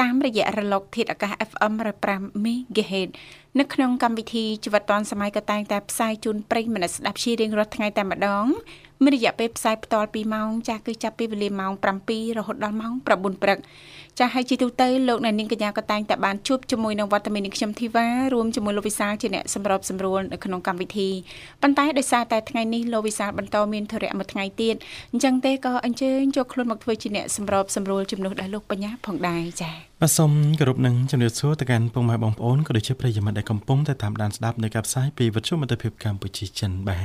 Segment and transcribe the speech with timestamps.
[0.00, 1.72] តាមរយៈរលកធាតុអាកាស FM
[2.08, 3.10] 105 MHz
[3.58, 8.46] នៅក្នុងកម្មវិធីជីវិតឌွန်សម័យក៏តែងតែផ្សាយជូនប្រិយមិត្តស្ដាប់ជារៀងរាល់ថ្ងៃតែម្ដង
[9.02, 11.72] មានរយៈពេលផ្សាយផ្ទាល់2ម៉ោងចាស់គឺចាប់ពីវេលាម៉ោង
[12.06, 13.06] 7រហូតដល់ម៉ោង9
[13.42, 13.58] ព្រឹក
[14.18, 21.08] ចាស់ហើយជាទូទៅលោកអ្នកនាងកញ្ញាក៏តែងតែបានជួបជាមួយនឹងវត្តមាននាងខ្ញុំធីវ៉ារួមជាមួយលោកវិសាលជាអ្នកសម្របសម្រួលនៅក្នុងកម្មវិធី
[21.62, 24.74] ប៉ុន្តែដោយសារតែថ្ងៃនេះលោកវិសាលបន្តមានធរៈមួយថ្ងៃទៀត
[25.12, 37.04] អញ្ចឹងទេក៏អញ្ជើញចូលខ្លួនមកធ្វើជាអ្នកសម្របសម្រួលជំនួសដល់លោកបញ្ញាផងដែរចា៎បាទសូមគោរពនឹងជំរាបសួរទៅកាន់ពុកម៉ែបងប្អូនក៏ដូចជាប្រិយមិត្តដែលកំពុងតែតាមដានស្ដាប់នៅការផ្សាយពីវិទ្យុមិត្តភាពកម្ពុជាចិនបាទ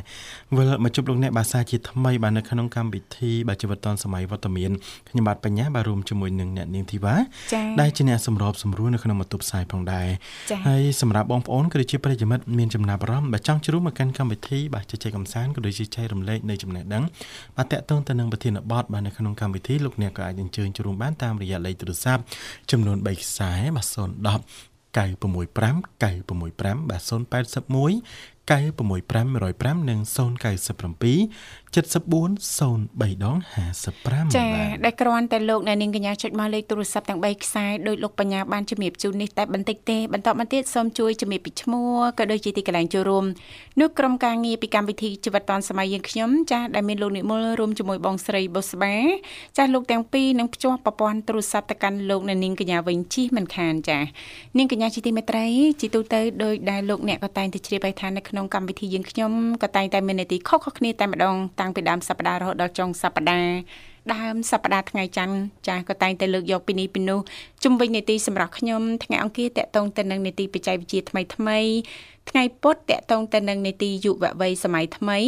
[0.57, 4.71] វិលមកជួបលោកអ្នកបាសាជាថ្មីបាទនៅក្នុងកម្មវិធីបាទជីវិតឌុនសម័យវត្តមាន
[5.09, 7.15] ខ្ញុំបាទបញ្ញាបាទរួមជាមួយនឹងអ្នកនាងធីវ៉ា
[7.81, 10.07] ដែលជាអ្នកសម្របសម្រួលនៅក្នុងបន្ទប់ផ្សាយផងដែរ
[10.67, 17.03] ហើយសម្រាប់បងប្អូនក៏ដូចជាប្រិយមិត្តមានចំណាប់អារម្មណ៍បាទចង់ជ្រុះមកកាន់កម្មវិធីបាទជជែកកម្សាន្តក៏ដូចជាចែករំលែកនៅចំណេះដឹង
[17.57, 22.23] បាទតាក់ទងទៅនឹងប្រធានបទបាទនៅក្នុងកម្មវិធីលោកអ្នកក៏អាចអញ្ជើញចូលរួមបានតាមរយៈលេខទូរស័ព្ទ
[22.71, 28.01] ចំនួន3ខ្សែបាទ010 965 965បាទ081
[28.49, 33.37] 965 105និង097 7403ដង
[33.85, 34.47] 55ចា
[34.85, 43.25] ដែលគ្រាន់តែលោកអ្នកនាងកញ្ញាចុចមកលេខទូរស័ព្ទទាំង3ខ្សែដោយលោកបញ្ញាបានជំរាបជូននេះតែបន្តិចទេបន្តមកទៀតសូមជួយជំរាបពីឈ្មោះក៏ដូចជាទីកន្លែងចូលរួម
[43.79, 48.95] នោះក្រុមការងារពីកម្មវិធីជីវិតឌុនសម័យយើងខ្ញុំចាដែលមានលោកនិមលរួមជាមួយបងស្រីបុស្បា
[49.57, 53.99] ចាលោកទាំងពីរនឹងភ្ជាប់ប្រព័ន្ធទូរស័ព្ទទៅកាន់លោកអ្នកនាងកញ្ញាវិញជិះមិនខានចា
[54.57, 55.45] នាងកញ្ញាជាទីមេត្រី
[55.81, 59.31] ជីទូទៅដោយដែលលោកអ្នកក៏តែងតែជ្រាបឲ្យថានៅក្នុងកម្មវិធីយើងខ្ញុំ
[59.63, 63.53] ក៏តែងតែមាននីតិខុសៗគ្នាតែម្ដងតាំងពីដើមសប្ដាហ៍រហូតដល់ចុងសប្ដាហ៍
[64.13, 65.35] ដើមសប្ដាហ៍ថ្ងៃច័ន្ទ
[65.67, 67.19] ចាស់ក៏តែងតែលើកយកពីនេះពីនោះ
[67.63, 71.59] ជំវិញនីតិសម្រាប់ខ្ញុំថ្ងៃអង្គារតកតងទៅនឹងនីតិបច្ចេកវិទ្យាថ្មីថ្មី
[72.29, 75.19] ថ្ងៃពុធតកតងទៅនឹងនេតិយុវវ័យសម័យថ្មី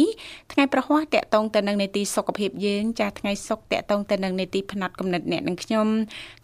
[0.52, 5.86] ថ្ងៃប្រហ័សតកតងទៅនឹងនេតិសុខភាពយើងចាស់ថ្ងៃសុក្រតកតងទៅនឹងនេតិផ្នែកកំណត់អ្នកនិងខ្ញុំ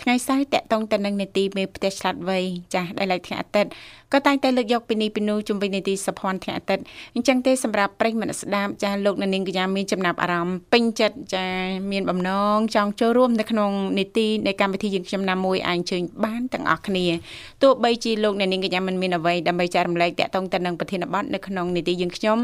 [0.02, 2.38] ថ្ងៃសៅរ៍តកតងទៅនឹងនេតិមេផ្ទះឆ្លាតវៃ
[2.74, 3.70] ចាស់ដែលឡៃថ្ងៃអាទិត្យ
[4.12, 6.82] ក៏តែងតែលើកយកពីនេះពីនោះជំវិញនេតិសភ័នថ្ងៃអាទិត្យ
[7.14, 17.04] អញ្ចឹងទេសម្រាប់ប្រិយមិត្តស្ដាប់ចាស់លោកនាងកញ្ញាមានចំណាប់អារម្មណ៍ពេញចិត្តចាស់មានបំណងចង់ចូលរួមនៅក្នុងនេតិនៃកម្មវិធីយើងខ្ញុំណាមួយអាចអញ្ជើញបានទាំងអស់គ្នា
[17.62, 22.38] ទោះបីជាលោកនាងកញ្ញាមិនមានអ្វីដើម្បីចែករំលែកតកតងទៅនឹងប្រធានបទនៅក្នុងនីតិយើងខ្ញុំ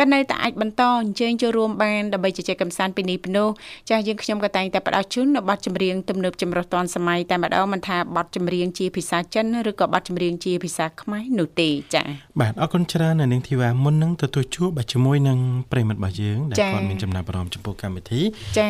[0.00, 3.48] ក៏នៅតែអាចបន្តអញ្ជើញចូលរួមបានដើម្បីជជែកកម្សាន្តពីនេះពីនោះ
[3.90, 12.06] ចាស់យើងខ្ញុំក៏តែងតែផ្ដល់ជូននៅបទចម្រៀងទំនើបចម្រុះទាន់សម័យតែម្ដងមិនថាបទចម្រៀងជាភាសាចិនឬក៏បទចម្រៀងជាភាសាខ្មែរនោះទេចា៎
[12.40, 15.38] បាទអរគុណច្រើននៅនាងធីវ៉ាមុននឹងទទួលជួបបាទជាមួយនឹង
[15.72, 18.20] ប្រិមិត្តរបស់យើងដែលគាត់មានចំណាប់អារម្មណ៍ចំពោះកម្មវិធី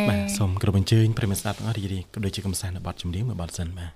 [0.09, 3.91] បាទសូមគ្រប់អញ្ជើញប្រិមិត្តស្ដាប់ទាំងអស់រីករាយក៏ដូចជាកំសាន្តនៅបទចម្រៀងមួយបទសិនបាទ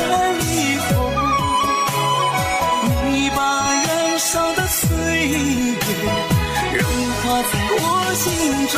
[0.00, 0.42] 千里
[0.78, 0.88] 红。
[3.12, 3.40] 你把
[3.74, 4.88] 燃烧的岁
[5.28, 5.74] 月
[6.78, 6.82] 融
[7.20, 8.24] 化在我心
[8.68, 8.74] 中。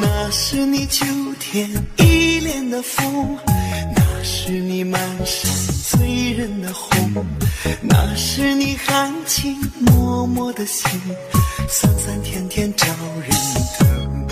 [0.00, 1.04] 那是你秋
[1.38, 1.70] 天
[2.84, 3.38] 风，
[3.96, 5.50] 那是你满山
[5.88, 7.26] 醉人的红，
[7.80, 9.92] 那是你含情脉
[10.26, 10.88] 脉的心，
[11.68, 12.86] 酸酸甜甜招
[13.22, 13.30] 人
[13.78, 14.26] 疼。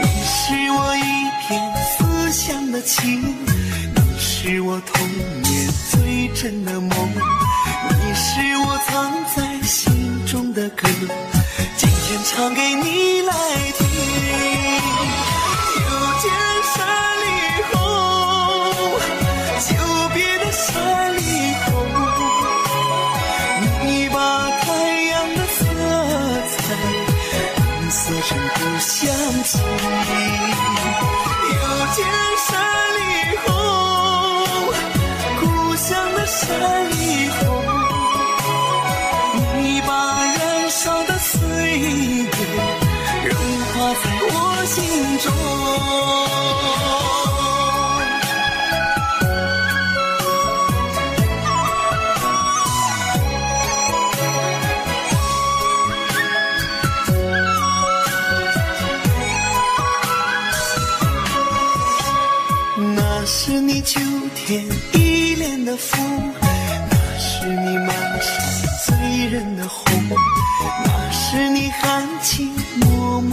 [0.00, 1.00] 你是我一
[1.46, 1.60] 片
[1.98, 3.20] 思乡的情，
[3.94, 5.06] 你是我童
[5.42, 6.90] 年最真的梦，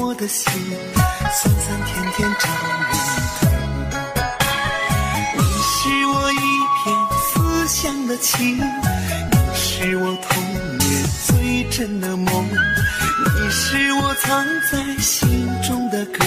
[0.07, 0.49] 我的心。
[1.33, 2.47] 酸酸甜甜招
[2.87, 2.95] 人
[3.41, 3.43] 疼，
[5.35, 6.35] 你是我一
[6.77, 10.41] 片思乡的情，你是我童
[10.77, 16.23] 年最真的梦，你是我藏在心中的歌，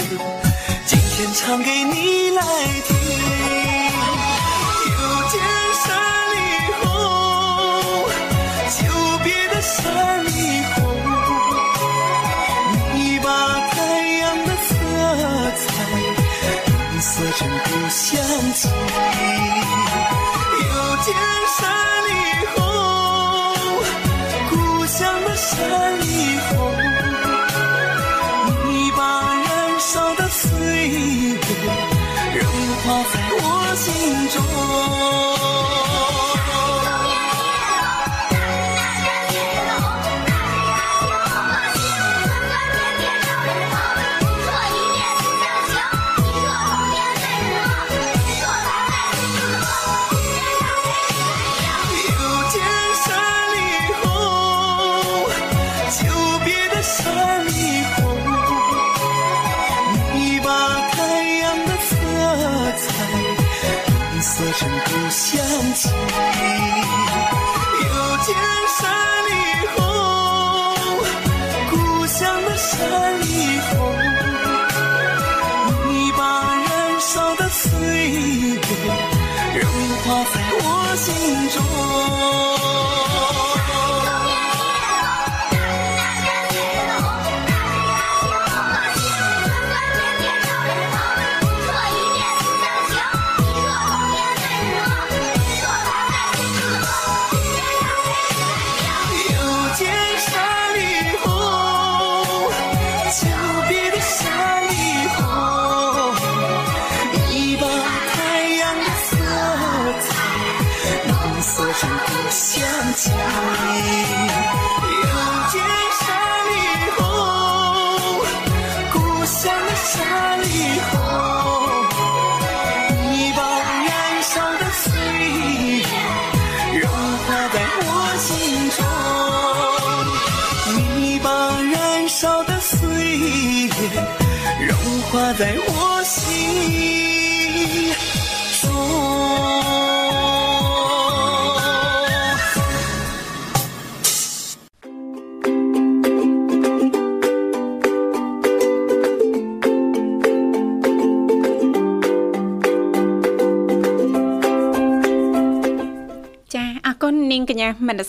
[0.85, 2.43] 今天唱给你来
[2.87, 3.80] 听。
[17.81, 18.21] 又想
[18.53, 18.69] 起，
[20.59, 20.73] 又
[21.03, 21.15] 见
[21.57, 21.59] 山
[22.05, 22.09] 里
[22.53, 22.61] 红，
[24.51, 24.53] 故
[24.85, 25.49] 乡的山
[25.99, 26.03] 里
[26.47, 26.49] 红。
[28.67, 29.01] 你把
[29.33, 29.49] 燃
[29.79, 30.47] 烧的岁
[30.89, 31.39] 月
[32.39, 32.45] 融
[32.83, 33.15] 化在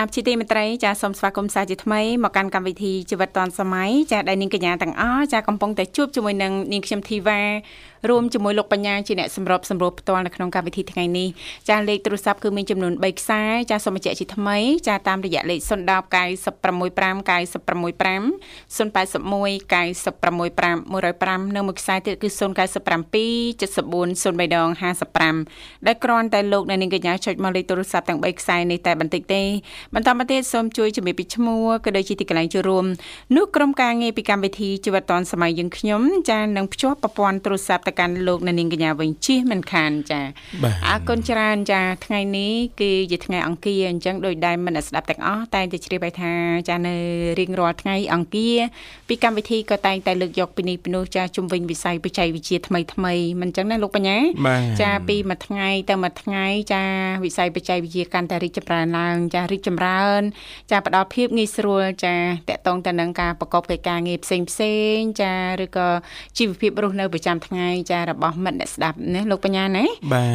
[0.00, 7.40] ដាប់ជីទីមេត្រីចាសូមស្វាគមន៍សាជាថ្មីមកកាន់កម្មវិធីជីវិតឌွန်សម័យចាដែលនាងកញ្ញាទាំងអស់ចាកំពុងតែជួបជាមួយនឹងនាងខ្ញុំធីវ៉ា
[8.08, 11.28] រួមជាមួយលោកបញ្ញាជាអ្នកសម្របសម្រួលផ្ទាល់នៅក្នុងកម្មវិធីថ្ងៃនេះ
[11.68, 14.56] ចាលេខទូរស័ព្ទគឺមានចំនួន3ខ្សែចាសូមបញ្ជាក់ជាថ្មី
[14.88, 18.22] ចាតាមរយៈលេខ010 965 965
[18.76, 19.20] 081
[19.72, 22.40] 965 105និងមួយខ្សែទៀតគឺ097
[23.60, 24.68] 74 03ដង
[25.28, 29.42] 55ដែលគ្រាន់តែលោកអ្នកនាងកញ្ញាចុចមកលេខទូរស័ព្ទទាំង3ខ្សែនេះតែបន្តិចទេ
[29.94, 32.86] បន្តមកទៀតសូមជួយជំរាបពីឈ្មោះក៏ដូចជាទីកន្លែងចូលរួម
[33.36, 40.20] នោះក្រុមការងារពីកម្មវិធីជីវិតឌွန်សម័យយើងខ្ញុំចានឹងភ្ជាប់ប្រព័ន្ធទូរស័ព្ទទៅកាន់លោកអ្នកនាងកញ្ញាវិញជិះមិនខានចា
[40.88, 46.32] អរគុណច្រើនចាថ្ងៃនេះគឺជាថ្ងៃអង្គារអញ្ចឹងដោយដែលមិនស្ដាប់ទាំងអស់តែតែជ្រាបឲ្យថា
[46.68, 46.94] ចានៅ
[47.38, 48.58] រៀងរាល់ថ្ងៃអង្គារ
[49.08, 54.18] ពីកម្មវិធីក៏តែងតែលើកយកពីនេះពីនោះចាជំវិញវិស័យបច្ចេកវិទ្យាថ្មីថ្មីមិនអញ្ចឹងណាលោកបញ្ញា
[54.82, 56.82] ចាពីមួយថ្ងៃទៅមួយថ្ងៃចា
[57.24, 59.79] វិស័យបច្ចេកវិទ្យាកាន់តែរីកចម្រើនឡើងចារីកចម្រើន
[60.70, 62.14] ចាផ្ដល់ភាពងាយស្រួលចា
[62.48, 65.34] តកតងទៅនឹងការប្រកបកិច្ចការងារផ្សេងផ្សេងចា
[65.64, 65.88] ឬក៏
[66.38, 69.84] ជីវភាពរស់នៅប្រចាំថ្ងៃចារបស់មិត្តអ្នកស្ដាប់ណាលោកបញ្ញាណា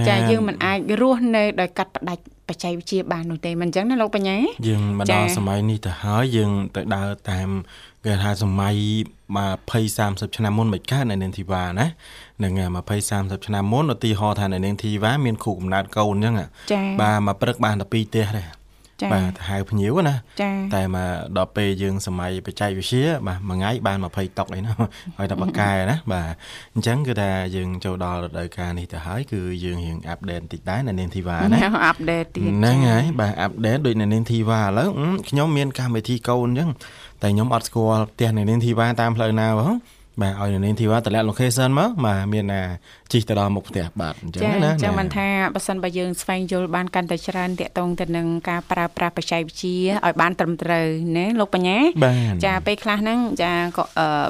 [0.10, 4.38] ចាយើងមិនអាចរស់នៅដោយកាត់ផ្ដាច់បច្ចេកវិទ្យាបាននោះទេមិនអញ្ចឹងណាលោកបញ្ញា
[4.68, 7.50] យើងមកដល់សម័យនេះទៅហើយយើងទៅដើរតាម
[8.06, 8.76] គេថាសម័យ
[9.34, 11.88] 20 30ឆ្នាំមុនមិនកើតនៅនាងធីវ៉ាណា
[12.44, 16.36] នឹង20 30ឆ្នាំមុនឧទាហរណ៍ថានៅនាងធីវ៉ាមានគ្រូកំណើតកូនអញ្ចឹង
[17.02, 18.48] បាទមកព្រឹកបានតែ2ផ្ទះដែរ
[19.14, 20.16] បាទហៅភ្ញៀវណា
[20.76, 24.72] តែមកដល់ពេលយើងសម័យបច្ចេកវិទ្យាបាទមួយថ្ងៃបាន20តុកអីណា
[25.18, 26.28] ហើយតែបកកែណាបាទ
[26.74, 34.90] អញ្ចឹងគឺថាយើងចូលដល់រដូវកាលនេះទៅហើយគឺយើងរៀងអាប់ដេតតិចដែរនៅនាងធីវ៉ាណាអាប់ដេតទៀតហ្នឹងហើយបាទអាប់ដេតដូចនៅនាងធីវ៉ាឥឡូវ
[35.30, 36.70] ខ្ញុំមានកម្មវិធីកូនអញ្ចឹង
[37.22, 39.74] តែខ្ញុំអត់ស្គាល់ផ្ទះនៅនាងធីវ៉ាតាមផ្លូវណាបង
[40.22, 42.62] បាទឲ្យនៅនាងធីវ៉ាតម្លាក់ location មកបាទមានណា
[43.12, 50.86] ជិះទៅដល់មុខផ្ទះបាទអញ្ចឹងណាអញ្ចឹងមិនថាបើសិនបើយើងស្វែងយល់បានកាន់តែច្រើនតាក់ទងទៅនឹងការប្រើប្រាស់បច្ចេកវិទ្យាឲ្យបានត្រឹមត្រូវ
[51.18, 51.78] ណាលោកបញ្ញា
[52.46, 53.84] ចាពេលខ្លះហ្នឹងចាក៏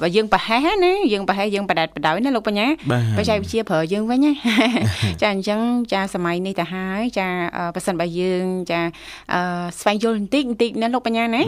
[0.04, 2.68] បើយើងប្រហែសណាយើងប្រហែសយើងបដែតបដោយណាលោកបញ្ញា
[3.18, 4.34] បច្ចេកវិទ្យាប្រើយើងវិញណា
[5.22, 5.60] ចាអញ្ចឹង
[5.94, 7.28] ចាសម័យនេះទៅហើយចា
[7.76, 8.80] បើសិនបើយើងចា
[9.80, 11.42] ស្វែងយល់បន្តិចបន្តិចណាលោកបញ្ញាណា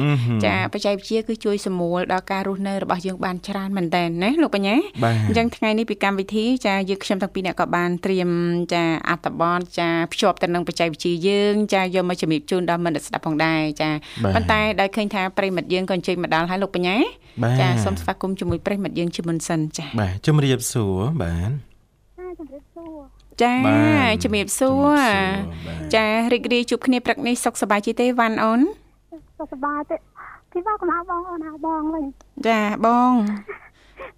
[0.46, 4.76] ចាបច្ចេកវិទ្យាគឺជួយសម្រួលដល់ការរស់នៅរបស់យើងបានច្រើនមែនតើណាលោកបញ្ញា
[5.28, 8.30] អញ្ចឹងថ្ងៃនេះពីកម្មវិធីចាយើងខ្ញុំទាំងពីរអ្នកក៏បានត្រៀម
[8.74, 13.90] ចាអត្ថបទចាភ្ជាប់ទៅនឹងបច្ចេកវិទ្យាយើងចាយកមកជំរាបជូនដល់មិត្តស្ដាប់ផងដែរចា
[14.36, 16.98] ប៉ុន្តែដោយឃើញថាប្រិមិត្តយើងក៏អញ្ជើញមកដល់ហើយលោកបញ្ញា
[17.62, 21.52] ចាសូមស្វាគមន៍ជាមួយប្រិមិត្តយើងជាមុនសិនចាបាទជំរាបសួរបាទ
[22.40, 23.00] ជំរាបសួរ
[23.44, 23.56] ចា
[24.24, 25.00] ជំរាបសួរ
[25.96, 28.62] ចារីករាយជួបគ្នាព្រឹកនេះសុខសប្បាយជីទេវ៉ាន់អូន
[29.38, 29.96] សុខសប្បាយទេ
[30.52, 32.06] ពីវ៉ាកំហៅបងអូនហៅបងវិញ
[32.48, 33.14] ចាបង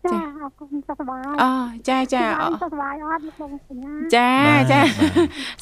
[0.06, 1.52] ចាអរគុណសុខសប្បាយអូ
[1.90, 4.30] ចាចាសុខសប្បាយអត់បងសញ្ញាចា
[4.72, 4.80] ចា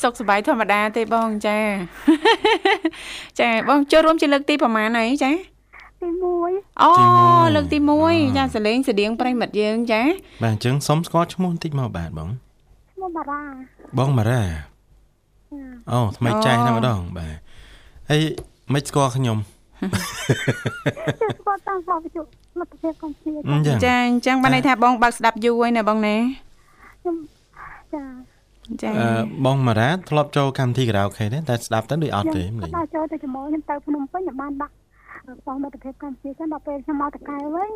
[0.02, 1.58] សុខសប្បាយធម្មតាទេបងចា
[3.40, 5.32] ចាបងចូលរួមជាលើកទីប្រហែលហើយចា
[6.02, 6.10] ទី
[6.46, 6.92] 1អូ
[7.56, 10.02] លើកទី1ចាសលេងស្តៀងប្រិមិត្តយើងចា
[10.44, 12.30] បាទអញ្ចឹងសុំស្គាល់ឈ្មោះបន្តិចមកបាទបង
[12.94, 13.42] ឈ្មោះបារ៉ា
[13.98, 14.44] បងបារ៉ា
[15.92, 17.36] អូថ្មីចាស់តែម្ដងបាទ
[18.10, 18.22] ហើយ
[18.74, 19.38] មិនស្គាល់ខ្ញុំ
[21.40, 22.22] ស្គាល់តាមបបជុ
[22.60, 23.30] មិត្តភាពកម្ពុ
[23.68, 26.16] ជាចាអញ្ចឹងបានន័យថាបងបើកស្ដាប់យូរហើយណាបងណា
[27.02, 27.16] ខ្ញុំ
[27.94, 28.04] ចា
[28.84, 28.92] ចា
[29.46, 34.74] បងម៉ារ៉ាធ្លាប់ចូលកម្មវិធីខារ៉ាអូខេទេតែស្ដាប់ទៅដូចអត់ទេមិនដែរចូលទៅជាមួយខ្ញុំទៅភ្នំពេញបានដាក់
[35.48, 37.70] បងមិត្តភាពកម្ពុជាចឹងដល់ពេលខ្ញុំមកតកែវិញ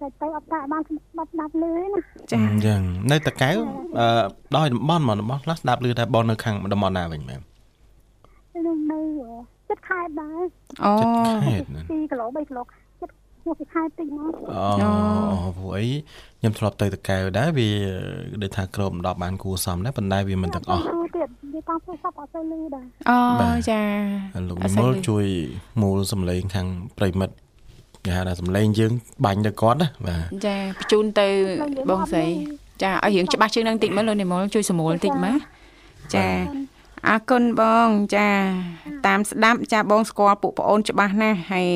[0.00, 2.00] ចុចទៅអត់តាបានស្ដាប់ស្ដាប់លឺណា
[2.32, 3.50] ចាអញ្ចឹងនៅតកែ
[3.98, 4.22] អឺ
[4.56, 7.40] ដោយតំបន់មកតំបន់ខ្លះស្ដាប់លឺតែបងនៅខាងតំបន់ណាវិញមែន
[8.66, 9.00] នៅនៅ
[9.68, 10.42] ចិត្តខេតដែរ
[10.84, 12.79] អូ2គីឡូ3គីឡូចិ
[13.52, 15.86] ត្តមកពីខេតតិចមកអូព្រោះអី
[16.40, 17.68] ខ្ញុំធ្លាប់ទៅតកែវដែរវា
[18.42, 20.82] ដូចថាក្រប10បានគួសមដែរប៉ុន្តែវាមិនទាំងអស់
[21.16, 23.80] ទៀតវាតាមទូរស័ព្ទអត់ទៅលឺដែរអូចា
[24.48, 25.26] លោកនិមលជួយ
[25.82, 26.66] មូលសំឡេងខាង
[26.98, 27.34] ប្រិមិត្ត
[28.04, 28.92] គេហៅថាសំឡេងយើង
[29.24, 31.28] បាញ់ទៅគាត់ណាបាទចាបញ្ជូនទៅ
[31.90, 32.26] បងស្រី
[32.82, 35.36] ចាឲ្យរៀងច្បាស់ជាងនឹងតិចមើលលោកនិមលជួយសម្រួលតិចមើល
[36.14, 36.26] ចា
[37.08, 38.28] អរគុណបងចា
[39.06, 41.68] តាមស្ដាប់ចាបងស្គាល់ពួកប្អូនច្បាស់ណាស់ហើយ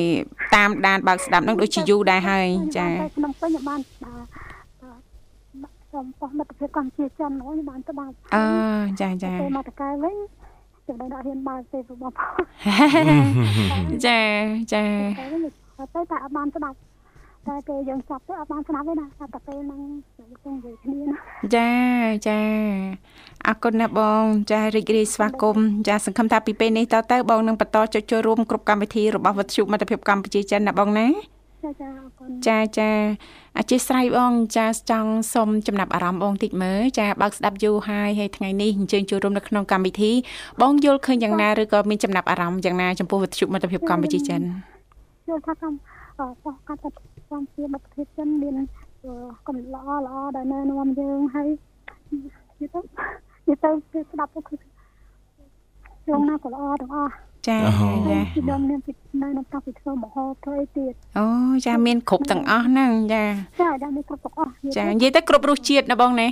[0.55, 3.79] តាមដានបើកស្ដាប់នឹងដូចជាយូរដែរហើយចាក្នុងពេញបាន
[5.91, 8.43] សូមប៉ះមិត្តភាពកម្ពុជាចិនអូនបានទៅបានអឺ
[9.01, 10.15] ចាចាទៅមកតកែវិញ
[10.87, 12.29] ចាំដល់ហ៊ានបើកទេបងប្អូ
[13.03, 14.19] នចា
[14.73, 14.83] ចា
[15.95, 16.77] ទៅតែអត់បានស្ដាប់
[17.47, 19.81] តែពេលយើងចាប់ទៅអត់បានស្ដាប់ទេណាតែពេលហ្នឹង
[20.17, 21.17] យើងនិយាយគ្នាណា
[21.55, 21.71] ចា
[22.27, 22.39] ចា
[23.47, 31.07] អរគុណណាបងចារីករាយស្វាគមន៍ចាសង្ឃឹមថាពីពេលនេះតទៅបងនឹងបន្តចុចចូលរួមគ្រប់កម្មវិធីរបស់វិទ្យុមិត្តភាពកម្ពុជាចិនណាបងណា
[31.63, 32.91] ចាចាអរគុណចាចា
[33.57, 40.11] អធិស្ឋានបងចាចង់សុំចំណាប់អារម្មណ៍បងតិចមើលចាបើកស្ដាប់យូរហើយហើយថ្ងៃនេះអញ្ជើញចូលរួមនៅក្នុងកម្មវិធី
[40.61, 44.41] បងយល់ឃើញយ៉ាងណាឬក៏មានចំណាប់អារម្មណ៍យ៉ាងណាចំពោះវិទ្យុមិត្តភាពកម្ពុជាចិន
[45.27, 45.77] យល់ថាកម្ម
[46.19, 46.79] អបោះកាត់
[47.31, 48.55] តាមជាមិត្តភាពចិនមាន
[49.47, 51.47] កំល្អល្អដែលណែនាំយើងហើយ
[52.11, 52.17] និ
[52.59, 52.79] យាយទៅ
[53.47, 54.55] និយាយទៅគេស្ដាប់ទៅគឺ
[56.07, 57.13] យើងណាក៏ល្អទាំងអស់
[57.47, 61.25] ចាអូចាខ្ញុំមានពីនៅនៅតាពីធ្វើមហោធ្វើអីទៀតអូ
[61.65, 63.23] ចាមានគ្រប់ទាំងអស់ហ្នឹងចា
[63.61, 66.27] ចាដែលមានគ្រប់ទាំងអស់ចានិយាយទៅគ្រប់រសជាតិណាបងណា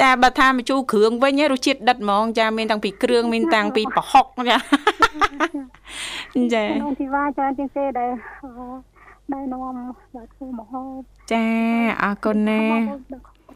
[0.00, 4.56] ចាបើថាម្ជូរគ្រឿងវិញរសជាតិដិតហ្មង ចាមានតាំងពីគ្រឿងមានតាំងពីប្រហុកចា
[6.54, 8.10] ចានៅទីវ៉ាច្រើនជាងគេដែល
[9.32, 9.74] ដែលនាំ
[10.16, 10.82] ដែលធ្វើមហោ
[11.32, 11.44] ចា
[12.02, 12.60] អរគុណណា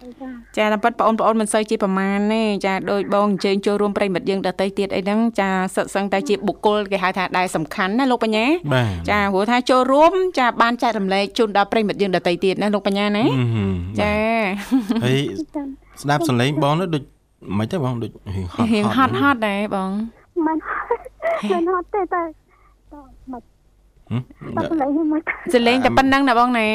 [0.02, 14.14] ចាចាតាមពិតបងប្អូនមិនសូវជាប្រមាណទេចាដោយបងអញ្ជើញចូលរួមប្រិមិត្តយើងដតីទៀតអីហ្នឹងចាសិតសឹងតែជាបុគ្គលគេហៅថាដែលសំខាន់ណាលោកបញ្ញាបាទចាព្រោះថាចូលរួមចាបានចែករំលែកជូនដល់ប្រិមិត្តយើងដតីទៀតណាលោកបញ្ញាណាអឺហឹមចា
[15.04, 15.18] ហើយ
[15.56, 15.62] ចា
[16.02, 17.02] ស្ដាប់សំឡេងបងនោះដូច
[17.58, 19.90] មិនទេបងដូចរៀងហត់រៀងហត់ហហត់ត់ដែរបង
[20.46, 20.56] មិន
[21.52, 22.22] មិនហត់ទេតែ
[23.32, 23.42] មក
[24.10, 24.22] ហឹម
[24.56, 25.20] បាត់លេងមិន
[25.54, 26.68] សលេងតែប៉ុណ្្នឹងណាបងណា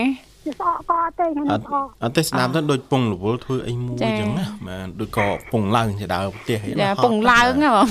[0.59, 7.87] ស្អកក៏អត់ទេខ្ញុំអត់ស្អកអត់ទេស្ដាប់ទៅដូចពងរវល់ធ្វើអីមួយចាអញ្ចឹងណាបាទដូចក៏ពងឡើងជាដើរផ្ទះអីចាហត់ពងឡើងហ៎បង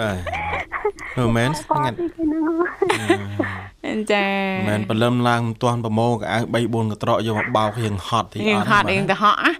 [0.00, 0.10] អើ
[1.16, 4.26] ហឺមែនក៏ស្ងាត់ទីគេហ្នឹងចា
[4.68, 9.52] មែនបលឹមឡើងមិនទាន់ប្រមោកៅ3 4កត្រកយកមកបោករៀងហត់ទីរៀងហត់រៀងទៅហក់ណា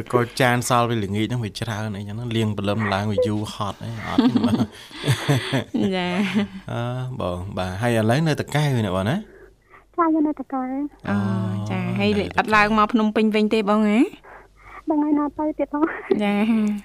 [0.00, 4.56] ឬក៏ចានសល់ពេលល្ងាចហ្នឹងវាច្រើនអីចឹងណាលៀងបលឹមឡើងវាយូរហត់អីអត់ទេបាទ
[5.96, 6.08] ចា
[6.72, 6.82] អើ
[7.20, 9.16] បងបាទហើយឥឡូវនៅតកែវនេះបងណា
[9.96, 10.62] ចាយើងនៅតកែ
[11.10, 11.16] អូ
[11.70, 14.00] ចាហើយអត់ឡើងមកភ្នំពេញវិញទេបងណា
[14.90, 15.84] ដល់ថ្ងៃណាទៅទៀតផង
[16.22, 16.32] ចា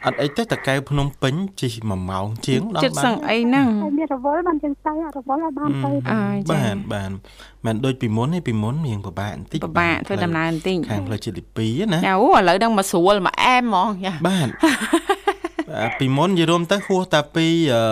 [0.06, 7.12] អត់អីទេតកែវភ្នំពេញជិះ1ម៉ោងជាងដល់ចិត្តបាសឹងនអីហ្នឹងហើយមានរវល់បានចឹងទៅអត់រវល់ឲ្យបានទៅអើចាបាទបាទ
[7.66, 14.48] មិនដូចពីមុនទេពីមុនរៀងពិបាកបន្តិចពិបាកធ្វើដំណើរបន្តិចខាងផ្លូវជាតិទី2ណាចាអូឥឡូវហ្នឹងមកស្រួលមកអែមហ្មងចាបាទ
[15.72, 17.84] បាទពីមុននិយាយរួមទៅហួសតែពីអឺ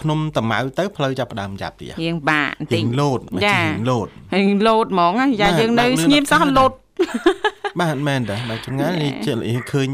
[0.00, 6.72] ភ្នំតាម៉ៅទៅផ្លូវចាប់ផ្ដើមចាប់ទៀតរៀងបាក់បន្តិរៀចងលោតមកចាជិះរៀងលោតហើយលោតហ្មងណាយ៉ាបាទយើងនៅបាទស្ងៀមសោះលឿនលោត
[7.80, 9.88] បាទមែនតាបាទចង្ងាយនេះជិះរៀងឃើញ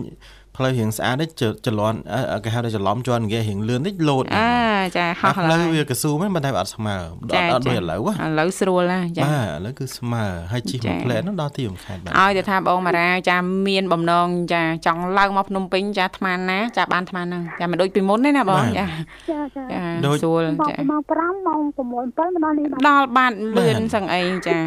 [0.57, 1.99] ផ្លូវរៀងស្អាតទេចចលន់
[2.33, 4.51] អឺគេហៅថាច្រឡំជាន់គេរៀងលឿនតិចលោតអើ
[4.97, 13.37] ចាហោះផ្លូឡើវវាកស៊ូមែនប៉ុន្តែវាអត់ស្មើអចាត់អត់ដូចចាឥឡូវហ៎ឥឡូវស្រួលណាចាបាទឥឡូវគឺស្មើហើយជិះចាមួយផ្លែហ្នឹងដល់ទីរំខានបាទឲ្យទៅថាបងមារាចា
[13.69, 18.87] មានបំណងចាចង់ឡើងមកភ្នំពេញចាអាត្មាណាចាបានអាត្មាហ្នឹងចាមិនដូចពីមុនទេណាបងចា
[19.31, 22.07] ចាចាចាដូចស្រួលម៉ោងចាម៉ោង5ម៉ោង6 7មក
[22.45, 24.59] ដល់នេះបានដល់បានលឿនសឹងអីចា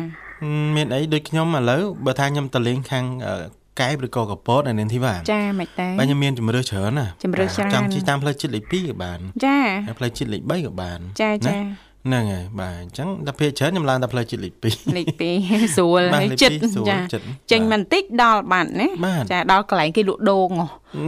[0.75, 3.35] មានអីដូចខ្ញុំឥឡូវបើថាខ្ញុំតលេងខាងអឺ
[3.79, 11.59] កែបឬក៏កពតនៅនាងធីវ៉ាចាមិនតែបាទខ្ញុំមានជំរឿច្រើនណាជម្រើសច្រើនចង់ជិះតាមផ្លូវជាតិលេខ2ក៏បានចាហើយផ្លូវជាតិលេខ3ក៏បានចាចាណា
[12.05, 15.07] ហ្នឹងហើយបាទអញ្ចឹងដល់ពេលច្រើនខ្ញុំឡើងតែផ្លូវជាតិលេខ2លេខ
[15.41, 20.65] 2ស្រួលបាទហើយលេខចិត្តពីរស្រួលចាចិត្តចេញមិនតិចដល់បាត់ណាបាទចាដល់កន្លែងគេលក់ដូងហ៎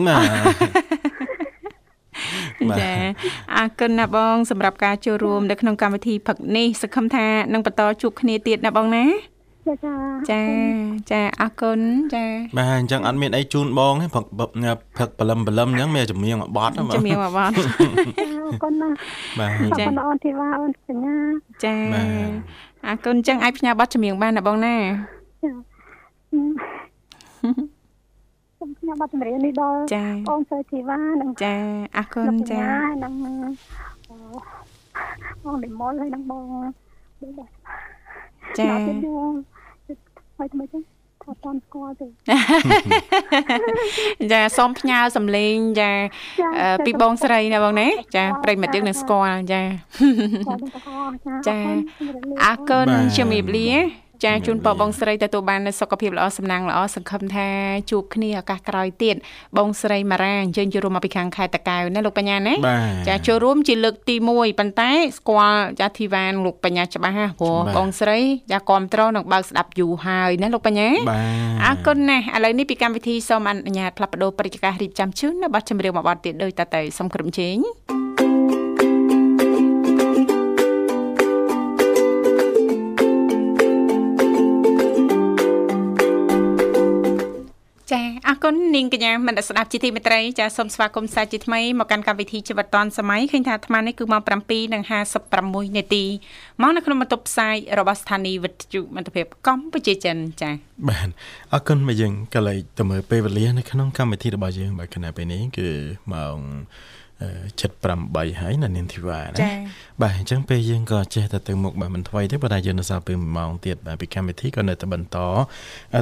[0.08, 0.89] បាទបាទ
[2.80, 2.92] ចា
[3.58, 9.06] អរគុណណាបងសម្រាប់ការចូលរួមនៅក្នុងកម្មវិធីផឹកនេះសង្ឃឹមថានឹងបន្តជួបគ្នាទៀតណាបងណា
[9.68, 9.94] ចាចា
[10.32, 10.42] ចា
[11.12, 11.80] ចាអរគុណ
[12.16, 12.26] ចា
[12.58, 17.52] បាទអញ្ចឹងអត់មានអីជូនបងទេព្រឹកព្រឹកបលឹមបលឹមអញ្ចឹងមានជំនៀងមួយបត់ហ្នឹងបងជំរាបមកបង
[18.40, 18.96] អរគុណណាស់
[19.40, 21.18] បាទអរគុណអូនធីវ៉ាអូនកញ្ញា
[21.64, 22.32] ចាបាទ
[22.88, 24.76] អរគុណអញ្ចឹងអាចផ្ញើប័ណ្ណចម្រៀងបានណាបងណា
[27.42, 27.79] សូ
[28.90, 31.54] មខ្ញុំបាត់ចម្រៀងនេះដល់ចាអូនសើធីវ៉ានិងចា
[31.98, 33.14] អរគុណលោកកចាញ្ញានិង
[35.44, 36.44] បងនិមលហើយនិងបង
[37.22, 37.48] បង
[38.60, 39.32] ចាដល់ទៀតយើង
[40.38, 40.82] ហើយថ្មីចឹង
[41.24, 42.08] ថាតាន់ស្គាល់ទេ
[44.32, 45.92] ចាសូមផ្ញើសម្លេងចា
[46.60, 49.62] អឺពីបងស្រីណាបងណាចាប្រិមិត្តយើងនឹងស្គាល់ចា
[50.48, 51.58] គាត់ទាំងអស់ចា
[52.46, 53.70] អរគុណជំរាបលា
[54.24, 57.48] ចាជូនពរបងស្រីទទួលបាននូវសុខភាពល្អសំណាងល្អសង្ឃឹមថា
[57.92, 59.16] ជួបគ្នាឱកាសក្រោយទៀត
[59.58, 68.20] បងស្រីម៉ារ៉ាអញ្ជើញចូលរួមមកពីខាងខេត្តតាកែវណាលោកបញ្ញាណាបាទចាចូលរួមជាលើកទី1ប៉ុន្តែស្គាល់ចាធីវ៉ានលោកបញ្ញាច្បាស់ណាព្រោះបាទបងស្រី
[68.52, 77.99] ចាគ្រប់ត្រនឹងបើកស្ដាប់យូរហើយណាលោកបញ្ញាបាទអរគុណណាស់ឥឡូវនេះពីកម្មវិធីសូមអនុញ្ញាតផ្លាប់បដោប្រតិកាសរៀបចំជូននៅប័ណ្ណចម្រៀងមួយប័ណ្ណទៀតដោយតទៅសូមក្រុមជេងចាអ
[88.44, 96.04] គុណនាងកញ្ញាមនស្ដាប់ជាទីមេត្រីចាសូមស្វាគមន៍សាជាថ្មីមកកាន់កម្មវិធីជីវិតឌွန်សម័យឃើញថាអាត្មានេះគឺម៉ោង7:56នាទី
[96.62, 100.52] មកនៅក្នុងបន្ទប់ផ្សាយរបស់ស្ថានីយ៍វិទ្យុមិត្តភាពកម្ពុជាចិនចា
[100.90, 101.10] បាទ
[101.54, 105.70] អរគុណមកយើងកន្លែងទៅមើលពេលវេលានៅក្នុងកម្មវិធីរបស់យើងបាទគណៈពេលនេះគឺ
[106.14, 109.38] ម៉ោង7 78ហើយណានាងធីវ៉ាណា
[110.02, 115.18] បាទអញ្ចឹងពេលយើងក៏ចេះតែទៅមុខបាទមិនថ្មីទេប៉ុន្តែយើងនៅសល់ពេល1ម៉ោងទៀតបាទពីកម្មវិធីក៏នៅតែបន្ត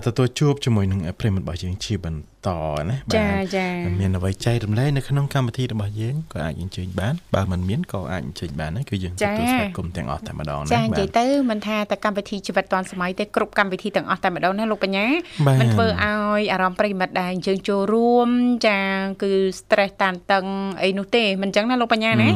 [0.05, 2.51] ទទួលជួបជាមួយនឹងប្រិមត្តរបស់យើងជាបន្ត ត
[2.89, 3.67] ណាបាទចា
[3.99, 15.05] មានអ្វីចែករំលែកនៅក្នុងកម្មវិធីរបស់យើងក៏អាចអញ្ជើញបានបើមិនមានក៏អាចអញ្ជើញបានដែរគឺយើងទទួលស្វាគមន៍ទាំងអស់តែម្ដងណាបាទចានិយាយទៅមិនថាតែកម្មវិធីជីវិតឌွန်សម័យទេគ្រប់កម្មវិធីទាំងអស់តែម្ដងណាលោកបញ្ញា
[15.47, 18.29] មិនធ្វើឲ្យអារម្មណ៍ប្រិមិត្តដែរអញ្ជើញចូលរួម
[18.67, 18.79] ចា
[19.23, 20.45] គឺ stress តានតឹង
[20.83, 22.29] អីនោះទេមិនអញ្ចឹងណាលោកបញ្ញាណា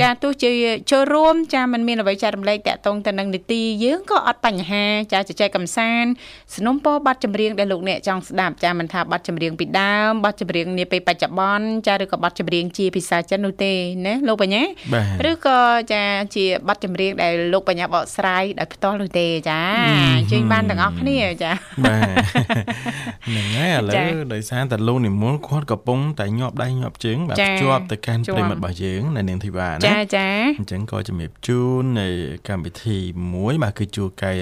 [0.00, 0.52] ចាទោះជា
[0.90, 6.10] ចូលរួមចាមិនមានអ្វីចែករំលែកតាក់ទងទៅនឹងនីតិយើងក៏អត់បញ្ហា ចាចែកកំសាន្ត
[6.54, 13.72] สนុំពោប័ណ្ណចម្រៀងដែលលោកអ្នកចង់ស្ដាប់ចាមិនថាប័ណ្ណចម្រៀងពីដើមប័ណ្ណចម្រៀងនាពេលបច្ចុប្បន្នចាឬក៏ប័ណ្ណចម្រៀងជាភាសាចិននោះទេ
[14.06, 14.62] ណាលោកបញ្ញា
[14.94, 15.58] បាទឬក៏
[15.92, 16.02] ចា
[16.34, 19.60] ជាប័ណ្ណចម្រៀងដែលលោកបញ្ញាបកស្រាយដោយផ្ទាល់នោះទេចា
[20.16, 21.52] អញ្ជើញបានទាំងអស់គ្នាចា
[21.84, 22.54] បាទ
[23.26, 32.08] ហ្នឹងហើយឥឡូចា៎វដោយសារតែលោកនិមលគាត់កំពុងតែញាប់ដៃញាប់ជើងបាទចា៎ភ្ជាប់ទៅកាន់ជាប់ប្រិមិត្តរបស់យើងនៅនាងធីវ៉ាណាចាចាអញ្ចឹងក៏ជំរាបជូននៃ
[32.48, 32.98] កម្មវិធី
[33.34, 34.32] មួយបាទគឺជួកែ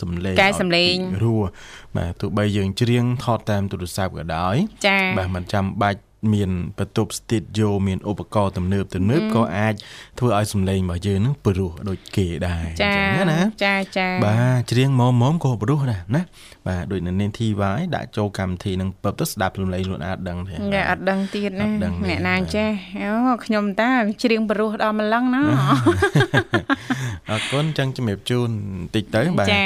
[0.00, 1.48] សំឡេងកែសំឡេងឲ្យរស់
[1.96, 6.00] បាទទោះបីយើងច្រៀងថតតាមទូរស័ព្ទក៏ដោយចាបាទមិនចាំបាច់
[6.32, 9.74] មានបន្ទប់ស្ទីឌីយ៉ូមានឧបករណ៍ទំនើបទំនើបក៏អាច
[10.18, 12.94] ធ្វើឲ្យសំឡេងរបស់យើងនឹងព្រោះដូចគេដែរចា
[13.32, 16.22] ណាចាចាបាទច្រៀងមុំមុំក៏ព្រោះដែរណា
[16.66, 23.10] បាទដូចនៅនាងធីវ៉ាយដាក់ចូលកម្មវិធីនឹងពឹបទៅស្ដាប់សំឡេងខ្លួនអាចដឹងទេយ៉ាអត់ដឹងទៀតណាអត់ដឹងទេអ្នកណាបាទចេះអូ
[23.44, 23.90] ខ្ញុំតា
[24.22, 25.42] ច្រៀងបរោះដល់ម្លឹងណា
[27.32, 29.64] អរគុណចឹងជំរាបជូនបន្តិចទៅបាទចា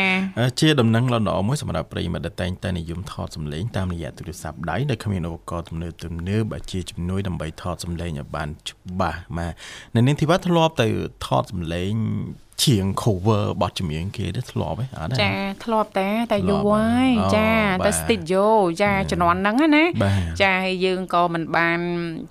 [0.60, 9.52] ជាដំណឹងល្អៗមួយសម្រាប់ប្រិយមិត្តដែលតែងតែនិយមថតសំឡេងតាមរយៈទូរស័ព្ទដៃដែលគ្មានឧបករណ៍ទំនើបទំនើបអាចជាជំនួយដើម្បីថតសំឡេងឲ្យបានច្បាស់បាទ
[9.96, 10.88] នៅនាងធីវ៉ាធ្លាប់ទៅ
[11.26, 11.92] ថតសំឡេង
[12.64, 15.32] ជាង cover បទចម្រៀងគេទេធ្លាប់ទេអត់ទេចា
[15.64, 17.48] ធ្លាប់តែតែធ្លាយូប់រហើយអូចា
[17.80, 18.44] បាទទៅ studio
[18.82, 21.78] ចាជំនាន់ហ្នឹងណាបាទចាហើយយើងក៏មិនបាន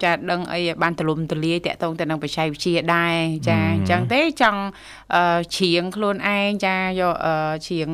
[0.04, 3.16] ចាដឹងអីឲ្យបានទលំទលាយតាក់ទងទៅនឹងបច្ចេកវិទ្យាដែរ
[3.50, 4.62] ចាអញ្ចឹងទេចង់
[5.16, 5.22] អឺ
[5.56, 7.34] ច្រៀងខ្លួនឯងចាយកអឺ
[7.68, 7.90] ច្រៀង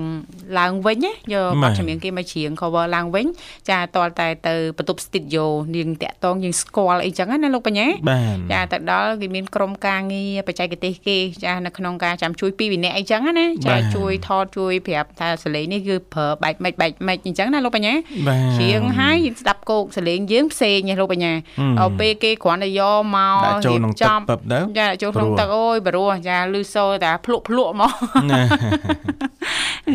[0.59, 3.25] ឡើងវិញណាយកបាទបទចម្រៀងគេមកច្រៀង cover ឡើងវិញ
[3.69, 17.93] ចាតលតែទៅបន្ទប់ studio នាងតាក់ទងយើងស្គាល់អីចឹងណាលោកបញ្ញាបាទចាទៅដល់គេមានក្រុមការងារបច្ចេកទេសគេចានៅក្នុងការចាំជួយពីរវិន័យអីចឹងណាចាជួយថតជួយប្រាប់ថាសលេងនេះគឺប្រើបែកម៉េចបែកម៉េចអញ្ចឹងណាលោកបញ្ញា
[18.27, 21.33] បាទច្រៀងហើយស្ដាប់គោកសលេងយើងផ្សេងណាលោកបញ្ញា
[21.79, 27.91] ដល់ពេលគេគ្រាន់តែយកមកដាក់ចូលក្នុងទឹកពឹបទៅចាចូលក្នុងទឹកអូយបរោះចាលឺសូរតែភ្លក់ភ្លក់មក
[28.31, 28.41] ណា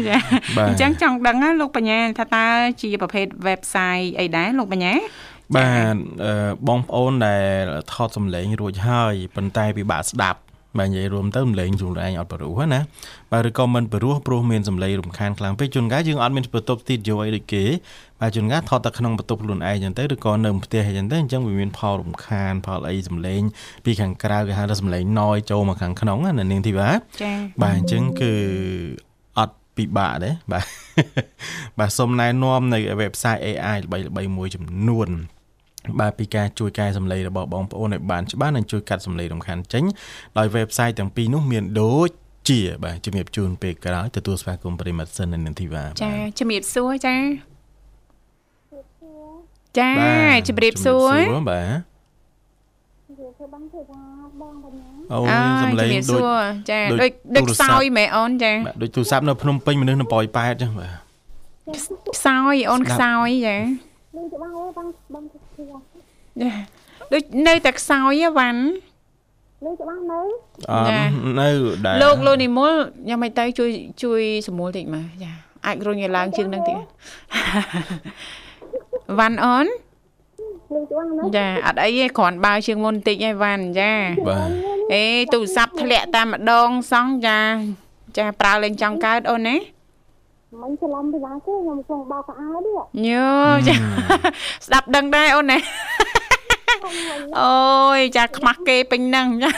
[0.09, 0.19] ចា
[0.57, 2.47] បាទអញ្ចឹងចង់ដឹងណាលោកបញ្ញាថាតើ
[2.83, 4.95] ជាប្រភេទ website អីដែរលោកបញ្ញា
[5.55, 6.33] បាទអឺ
[6.69, 10.39] បងប្អូនដែលថតសំឡេងរួចហើយប៉ុន្តែពិបាកស្ដាប់
[10.79, 12.81] បាទនិយាយរួមទៅសំឡេងខ្លួនឯងអត់ព្រោះណា
[13.33, 17.65] បាទឬក៏មិនព្រោះព្រោះមានសំឡេងរំខានខ្លាំងពេកជួនកាលយើងអត់មានបន្ទប់ស្ទីឌីយ៉ូអីដូចគេ
[18.21, 23.43] បាទជួនកាលថតតែក្នុងបន្ទប់ខ្លួនឯងអញ្ចឹងទៅឬក៏នៅផ្ទះអញ្ចឹងទៅអញ្ចឹងវាមានផលរំខានផលអីសំឡេង
[23.85, 26.91] ពីខាងក្រៅគេហៅថាសំឡេងណយចូលមកខាងក្នុងណានាងធីវ៉ា
[27.23, 28.33] ចាបាទអញ្ចឹងគឺ
[29.39, 30.65] អត់ពិបាកទេបាទ
[31.79, 35.11] បាទសូមណែនាំនៅ website AI ល្បីៗមួយចំនួន
[36.01, 39.85] បាទពីការជួយកែសម្លេងរបស់បងប្អូនឲ្យបានច្បាស់និងជួយកាត់សម្លេងរំខានចេញ
[40.39, 42.09] ដោយ website ទាំងពីរនោះមានដូច
[42.49, 47.17] ជាបាទជំរាបជូនពេលក្រោយទទួលស្វាគមន៍ប្រិមត្តសិននៅនាងធីវ៉ាចាជំរាបសួរចា
[49.79, 51.15] ចាបាទជំរាបសួរ
[51.51, 51.75] បាទ
[53.09, 54.01] និយាយទៅបងធ្វើថា
[54.41, 60.93] បងបញ្ញាអូអើសម្លេងជំរាបសួដូចរចាដូចដូចដូចទូរខ្ស័ព្ទសោយមែនអូនចាបាទដូចទូរស័ព្ទនៅភ្នំពេញមនុស្សនៅប៉ោយប៉ែតចឹងបាទ
[62.17, 65.46] ខ្សោយអូនខ្សោយចាលឺទៅបងអើយបងបងធ្វើចា
[67.13, 68.63] ដូចនៅតែខ្សោយហ៎វ៉ាន់
[69.65, 70.21] លឺទៅបងនៅ
[70.71, 71.49] អត់នៅ
[71.85, 72.73] ដែរលោកលោកនិមល
[73.09, 73.71] យ៉ាងម៉េចទៅជួយ
[74.03, 75.33] ជួយសម្រួលតិចមកចា
[75.67, 76.79] អាចរុញឲ្យឡើងជាងនឹងតិច
[79.19, 79.67] វ៉ាន់អូន
[80.73, 83.93] លឺទៅបងនៅចាអត់អីទេគ្រាន់បើជាងមុនតិចឯវ៉ាន់ចា
[84.29, 84.49] បាទ
[84.95, 87.41] អេទូរស័ព្ទធ្លាក់តាមម្ដងសោះចា
[88.19, 89.57] ចាប្រើលេងចង់កើតអូនណា
[90.63, 93.27] មិនច្រឡំពីណាទេខ្ញុំចង់បោកកៅអៅនេះញើ
[93.69, 93.75] ចា
[94.67, 95.59] ស្ដាប់ដឹងដែរអូនណា
[97.41, 99.51] អូយចាខ្មាស់គេពេញហ្នឹងចា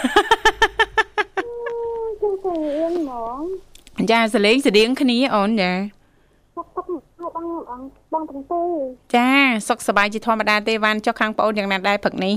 [2.22, 5.72] ជើងទៅរៀនហ្មងចាសលេងស្តៀងគ្នាអូនចា
[6.56, 7.00] សុកសុកឲ្យ
[7.36, 7.82] បងបង
[8.12, 8.70] បងទាំងពីរ
[9.14, 9.28] ចា
[9.68, 12.34] សុខសប្បាយជាធម្មតាទេវ៉ាន់ចុះខាងប្អូនយ៉ាងណាដែរព្រឹកនេះ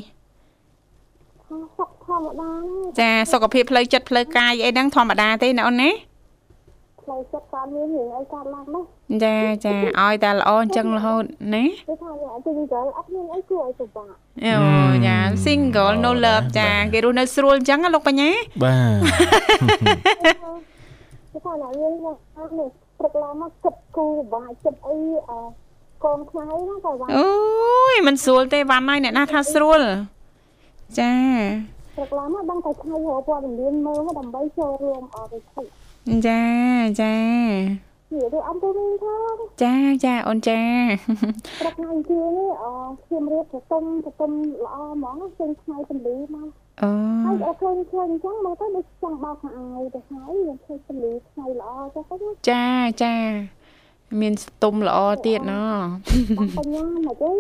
[1.45, 2.51] ខាងសុកធម្មតា
[2.99, 5.89] ចាសុខភាពផ្លូវចិត្តផ្លូវកាយអីហ្នឹងធម្មតាទេណាអូនណា
[7.03, 8.83] ផ្លូវចិត្តកើតមានរឿងអីកើតឡើងនោះ
[9.23, 9.35] ចា
[9.65, 11.23] ចាឲ្យតែល្អអញ្ចឹងរហូត
[11.55, 14.13] ណាគេថាវាជិះទៅអត់មានអីគួរឲ្យពិបាក
[14.45, 14.55] អូ
[15.07, 18.29] ចា single no love ចាគេរស់នៅស្រួលអញ្ចឹងណាលោកបញ្ញា
[18.63, 19.01] បាទ
[21.31, 24.97] គេថាអ្នកមាននេះព្រឹកឡើងមកគិតគូពិបាកចិត្តអី
[25.29, 25.31] អ
[26.03, 27.27] កងថ្ងៃណាតែវ៉ាអូ
[27.93, 29.81] យមិនស្រួលទេវ៉ាន់ហើយអ្នកណាថាស្រួល
[30.99, 31.13] ចា
[31.95, 35.63] ព្រឹកឡើងមកដឹងតែថ្ងៃរកព័ត៌មានមើលដើម្បីចូលរួមអត់ទៅ
[36.09, 36.41] ចា
[37.01, 37.15] ចា
[38.11, 39.15] អនិយាយទៅអត់ទៅវិញថា
[39.63, 40.61] ចាចាអូនចា
[41.59, 42.65] ព្រឹកថ្ងៃជានេះអ
[43.03, 44.31] ខ្ញុំរៀបទៅទុំទៅទុំ
[44.63, 46.47] ល្អហ្មងចេញថ្ងៃពលីមក
[46.81, 46.91] អូ
[47.25, 52.15] ហើយអត់ឃើញឃើញអញ្ចឹងមកទៅដូចចង់បោកខោអាវទៅហើយយើងឃើញពលីថ្ងៃល្អចឹងទៅ
[52.49, 52.65] ចា
[53.03, 53.15] ចា
[54.21, 55.53] មានស្ទុំល្អទៀតណ
[56.57, 57.31] បញ្ញាមកទេ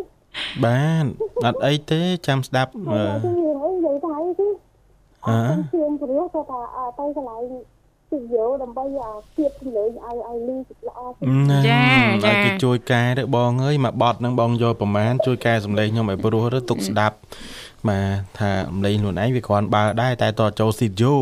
[0.65, 1.03] បាន
[1.45, 4.47] អត់អីទេចាំស្ដាប់អឺទៅយើងអីនិយាយទៅហើយទេ
[5.27, 5.41] អើ
[5.73, 6.61] ជាងព្រោះទៅថា
[6.97, 7.53] ទៅកន្លែង
[8.11, 8.83] ទីយោដើម្បី
[9.37, 10.99] ទៀតជំនួយឲ្យឲ្យលីល្អ
[11.49, 11.83] ណាចា
[12.25, 17.15] ចាឲ្យគេជួយកែទៅបងអើយមកបត់នឹងបងយកប្រមាណជួយកែសំឡេងខ្ញុំឲ្យព្រោះទៅទុកស្ដាប់
[17.87, 21.13] បាទថាសំឡេងខ្លួនឯងវាគ្រាន់បើដែរតែតចូលស៊ីតយូ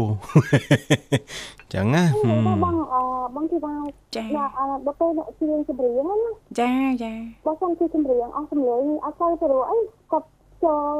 [1.73, 2.95] ចឹងណាហឹមបងអ
[3.35, 3.73] បងទីថា
[4.15, 6.71] ចាយ៉ាអត់ទៅអ្នកជាងចម្រៀងណាចា
[7.03, 7.11] ចា
[7.45, 9.77] បើសិនជាចម្រៀងអស់សម្លេងអត់ទៅព្រោះអី
[10.11, 10.27] គាត់
[10.63, 10.95] ចូល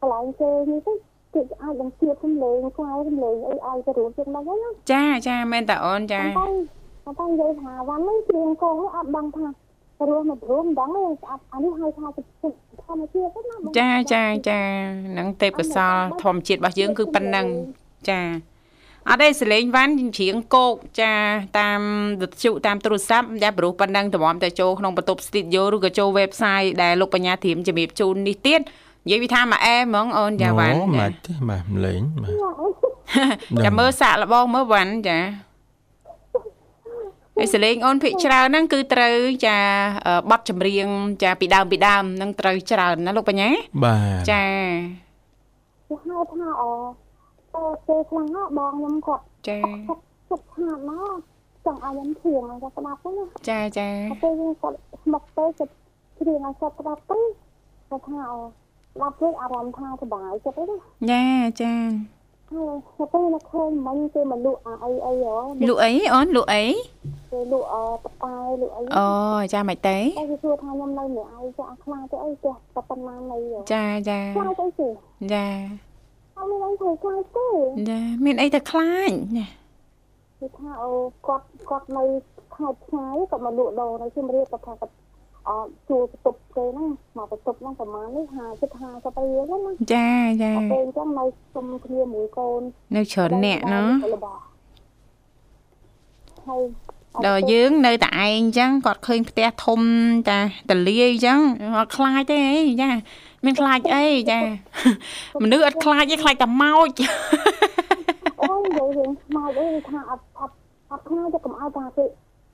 [0.00, 0.92] កន្លែងគេនេះទៅ
[1.34, 9.46] គេអាចនឹងជាសម្លេងខ្សែសម្លេងអីឲ្យទៅរួមជាងហ្នឹងណាចាចាមែនតាអូនចាតែតែនិយាយថាវ៉ាន់នេះព្រៀងកោអត់ដឹងថា
[10.00, 14.60] ព្រោះមិនរួមដឹងទេស្អាតអានេះហៅថាធម្មជាតិណាចាចាចា
[15.18, 17.46] នឹងទេពកោសលធម្មជាតិរបស់យើងគឺប៉ុណ្ណឹង
[18.10, 18.20] ចា
[19.10, 21.12] អត់ទេសលេងវ៉ាន់ច្រៀងគោកចា
[21.58, 21.80] តាម
[22.22, 28.60] វិទ្យុតាមទូរស័ព្ទតែព្រោះប៉ុណ្ណឹងតម្រាំតែចូលក្នុងបន្ទប់ studio ឬក៏ចូល website ដែលលោកបញ្ញាធៀមជំរាបជូននេះទៀត
[29.04, 35.18] និយាយវាថាមកអែហ្មងអូនចាវ៉ាន់អូចាមិនទេបាទម្លេងបាទចាមើលសាក់លបងមើលវ៉ាន់ចា
[37.36, 39.58] ហើយសលេងអូនភិកច្រើនហ្នឹងគឺត្រូវចា
[40.06, 40.88] អឺបတ်ចម្រៀង
[41.22, 43.48] ចាពីដើមពីដើមហ្នឹងត្រូវច្រើនណាលោកបញ្ញា
[43.84, 44.44] បាទចា
[45.88, 46.62] គេហៅថាអ
[47.54, 51.18] ទៅពេលខ្លះបងខ្ញុំគាត់ចាគាត់គាត់ថាមក
[51.64, 53.88] ចង់ឲ្យខ្ញុំធៀងឲ្យគាត់ស្ដាប់ណាចាចា
[54.22, 55.72] ពេលគាត់ស្មុកទៅគាត់
[56.18, 57.18] ធៀងឲ្យគាត់ស្ដាប់ទៅ
[57.88, 58.34] គាត់ថាអ
[58.94, 60.74] ស្ដាប់ទៅអារម្មណ៍ថាសុបាយចិត្តទេ
[61.10, 61.74] ណាចាចា
[62.50, 65.34] ហើយទៅពេលនៅឃើញមិញគេមកលក់អាអីអីហ៎
[65.68, 66.62] លក់អីអូនលក់អី
[67.32, 69.08] គេលក់អបតែលក់អីអូ
[69.52, 74.88] ចាមិនទេតែគេសួរថាខ្ញុំនៅម្នាក់ឯងចាស់ខ្លាចទៅអីចេះតែប៉ុណ្ណានៃហ៎ចាចាខ្លាចអីទេ
[75.34, 75.46] ចា
[76.36, 77.48] អត់មានអីធ្វើខ្លាចទេ
[77.90, 79.46] ចាមានអីទៅខ្លាចណា
[80.40, 80.90] គឺថាអូ
[81.26, 82.04] គាត់គាត់នៅ
[82.54, 84.94] ខេត្តឆ្ងាយគាត់មកលក់ដូរនៅជំរាបគាត់ថាគាត់
[85.48, 90.10] អត់ជួលបន្ទប់គេហ្នឹងមកបន្ទប់ហ្នឹងប្រហែលនេះ50 50រៀលណាចា
[90.42, 92.60] ចាតែពេលអញ្ចឹងនៅជុំគ្នាមួយកូន
[92.96, 93.88] នៅច្រើនអ្នកណោះ
[96.46, 96.62] ហើយ
[97.26, 99.80] ដល់យើងនៅតែឯងអញ្ចឹងគាត់ឃើញផ្ទះធំ
[100.28, 100.38] ចា
[100.70, 101.38] តលាយអញ្ចឹង
[101.76, 102.90] អត់ខ្លាចទេអីចា
[103.44, 104.40] មានខ្លាចអីចា
[105.42, 106.90] មនុស្សអត់ខ្លាចទេខ្លាចតែម៉ោច
[108.40, 110.54] អូយនិយាយរឿងខ្មោចអីថាអត់អត់
[110.90, 112.04] អត់ខ្លាចទេកុំឲ្យថាគេ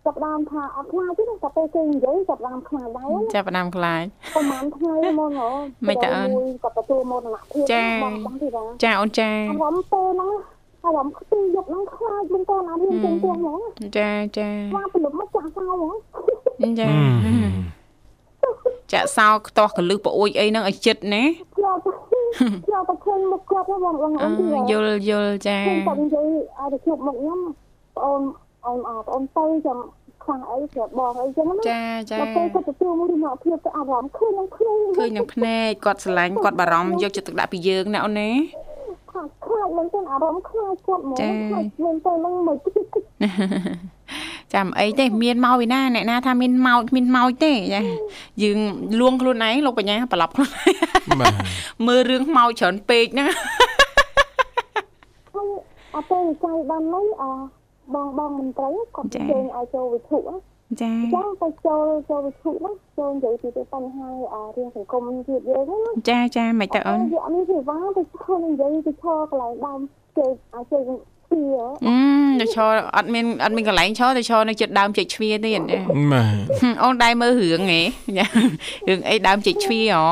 [0.05, 5.49] ចាប់ដើមថាអត់ខ្លាចទេតែពេលគេនិយាយចាប់ដើមខ្លាចដែរណាចាប់ផ្ដើមខ្លាចប្រហែលថ្ងៃមកហ៎
[5.89, 6.31] មិនតើអូន
[6.63, 10.31] គាត់ទទួលមរណភាពចាបងបងទីណាចាអូនចាអារម្មណ៍ពេលហ្នឹង
[10.85, 13.61] អារម្មណ៍ខ្ទីយកហ្នឹងខ្លាចមិនតន់អារៀនទាំងទាំងហ្មង
[13.99, 16.89] ចាចាស្វាពលុបមកចាក់សោហ្មងចា
[17.25, 17.55] ហឹម
[18.93, 21.91] ចាក់សោខ្ទាស់កលឹះប្អួយអីហ្នឹងឲ្យចិត្តណាយកទៅ
[22.73, 26.27] យកទៅឃើញមុខគាត់ហ្នឹងបងបងអឺអូនទីណាយល់យល់ចាខ្ញុំគាត់និយាយ
[26.59, 27.41] ឲ្យទៅជួបមុខខ្ញុំ
[27.97, 28.21] បង
[28.66, 29.79] អូនអូនអត់អូនទៅចាំ
[30.25, 38.31] ខ្លាំងអីប្រាប់បងអីចឹងណាចាចាដល់ពេលគាត់ទទួលមរណភាពទៅអារម្មណ៍ឃើញនឹងខ្លួនឃើញនឹងភ្នែកគាត់ស្រឡាញ់គាត់បារម្ភយកចិត្តទុកដាក់ពីយើងណាអូនណា
[39.11, 42.87] ខ្លាចខ្លាចមែនទេអារម្មណ៍ខ្លាចគាត់ហ្មងចាខ្លាចមែនទេនឹងមកទៀត
[44.55, 47.83] ចាំអីទេមានមកឯណាអ្នកណាថាមានមកគ្មានមកទេចា
[48.42, 48.59] យើង
[49.01, 51.35] លួងខ្លួនឯងលោកបញ្ញាប្រឡប់ខ្លួនឯងបាទ
[51.87, 53.27] មើលរឿងមកច្រើនពេកណា
[55.35, 55.49] ហើយ
[55.94, 57.25] អត់ទៅចៃបាននេះអ
[57.94, 60.37] បងបងមន្ត្រីគាត់ជើញឲ្យចូលវិធុណា
[60.83, 64.09] ចាចឹងទៅចូលចូលវិធុណាចូលនិយាយពីបញ្ហា
[64.57, 69.81] រឿងសង្គមជាតិយើងណាចាចាមិនតើអូនយកនេះវាវ៉ាទៅឈរនិយាយទៅឈរកន្លែងដើម
[70.16, 70.87] គេអាចជើង
[71.31, 71.66] ពីអឺ
[72.40, 75.79] ទៅឈរអត់មានអត់មានកន្លែងឈរទៅឈរនៅជិតដើមចេកជ្វាទៀតចា
[76.12, 77.81] បាទហឹមអូនដែរមើលរឿងហ៎
[78.18, 78.26] ចា
[78.88, 80.03] រឿងអីដើមចេកជ្វាហ៎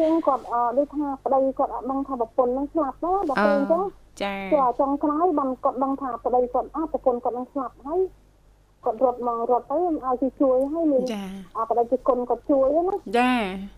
[0.00, 0.42] រឿងគាត់
[0.78, 3.82] ដូចថាប្តីគាត់អត់ដឹងថាប្រពន្ធនឹងស្លាប់ណាដល់ពេលអញ្ចឹង
[4.22, 8.00] ចាគេចង់ក្រោយបានគាត់ដឹងថាប្តីគាត់អត់ប្រពន្ធគាត់នឹងស្លាប់ហើយ
[8.84, 9.76] គាត់រត់មករត់ទៅ
[10.06, 11.22] ឲ្យគេជួយហើយមានចា
[11.56, 13.32] អប្តីជគុណគាត់ជួយណាចា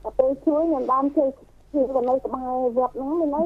[0.05, 1.29] ដល់ពេលជួយខ្ញុំបានជួយ
[1.73, 3.45] ជួយទៅនៅក្បែរវត្តហ្នឹងមានអី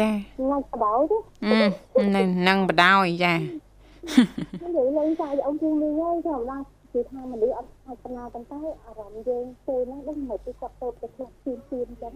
[0.00, 0.10] ចា
[0.50, 1.18] ងាច់បដ ாய் ទេ
[1.96, 6.58] អឺនឹងនឹងបដ ாய் ចានិយាយលេងតែអង្គជុំវិញហើយធម្មតា
[6.92, 12.12] គឺថាមនុស្សអត់អាចបណ្ណាប៉ុន្តែអារម្មណ៍យើងពេលហ្នឹងដឹងមិនពីគាត់ទៅទៅខ្លួនជឿនជឿនអញ្ចឹង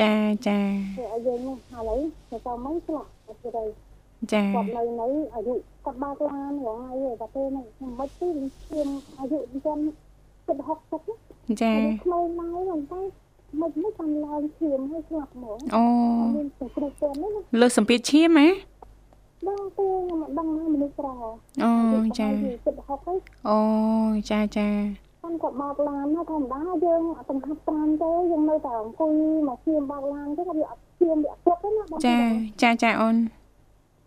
[0.00, 0.12] ចា
[0.46, 0.58] ចា
[0.96, 3.64] ធ្វើឲ្យយើងហ្នឹងឥឡូវទៅទៅមិនស្លាប់ទៅទៅ
[4.32, 5.54] ចាគាត់នៅនៅអាយុ
[5.84, 7.66] គាត់បើកឡានរងហើយតែពេលហ្នឹង
[7.98, 8.28] មិនទី
[8.68, 9.78] ជឿនអាយុអញ្ចឹង
[10.46, 13.00] គិត60ណាចាអាយុក្មេងមកហ្នឹងតែ
[13.60, 15.84] មិនមិនតាមឡើងឈាមឲ្យស្លាប់ហ្មងអូ
[16.36, 21.08] មានសង្គ្រោះពេលហ្នឹងណាលើសសម្ពាធឈាមហ៎អដឹងទេខ្ញុំមិនដឹងណាមនុស្សក្រ
[21.62, 21.70] អូ
[22.18, 22.28] ចា
[22.66, 23.58] ចិត្តហុកហើយអូ
[24.30, 24.68] ចាចា
[25.26, 29.12] គាត់ក៏បោកឡានណាធម្មតាយើងអត់ទាំងហាត់ប្រាំទេយើងនៅតែអង្គុយ
[29.48, 32.18] មកឈាមបោកឡានទេក៏វាអត់ឈាមវាអត់គ្រប់ទេណាបងចា
[32.62, 33.16] ចាចាអូន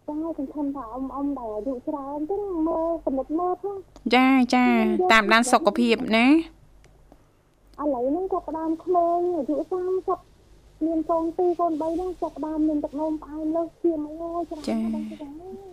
[0.08, 2.36] ចាសង្ឃឹមថាអ៊ំអ៊ំដែលអាយុច្រើនទេ
[2.68, 3.78] មើលកំណត់មើលផង
[4.16, 4.66] ចាចា
[5.12, 6.32] តាមដានសុខភាពណាឥ
[7.94, 9.56] ឡូវហ្នឹងក៏ផ្ដើមក្មេងអាយុ
[10.22, 15.04] 30មានកូន2កូន3ហ្នឹងចាប់ផ្ដើមមានទឹកនោមផ្អែមលើសឈាមអីច្រើនបង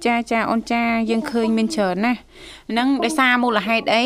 [0.06, 2.18] ចាចាចាអូនចាយើងឃើញមានច្រើនណាស់
[2.70, 4.04] ហ្នឹងដោយសារមូលហេតុអី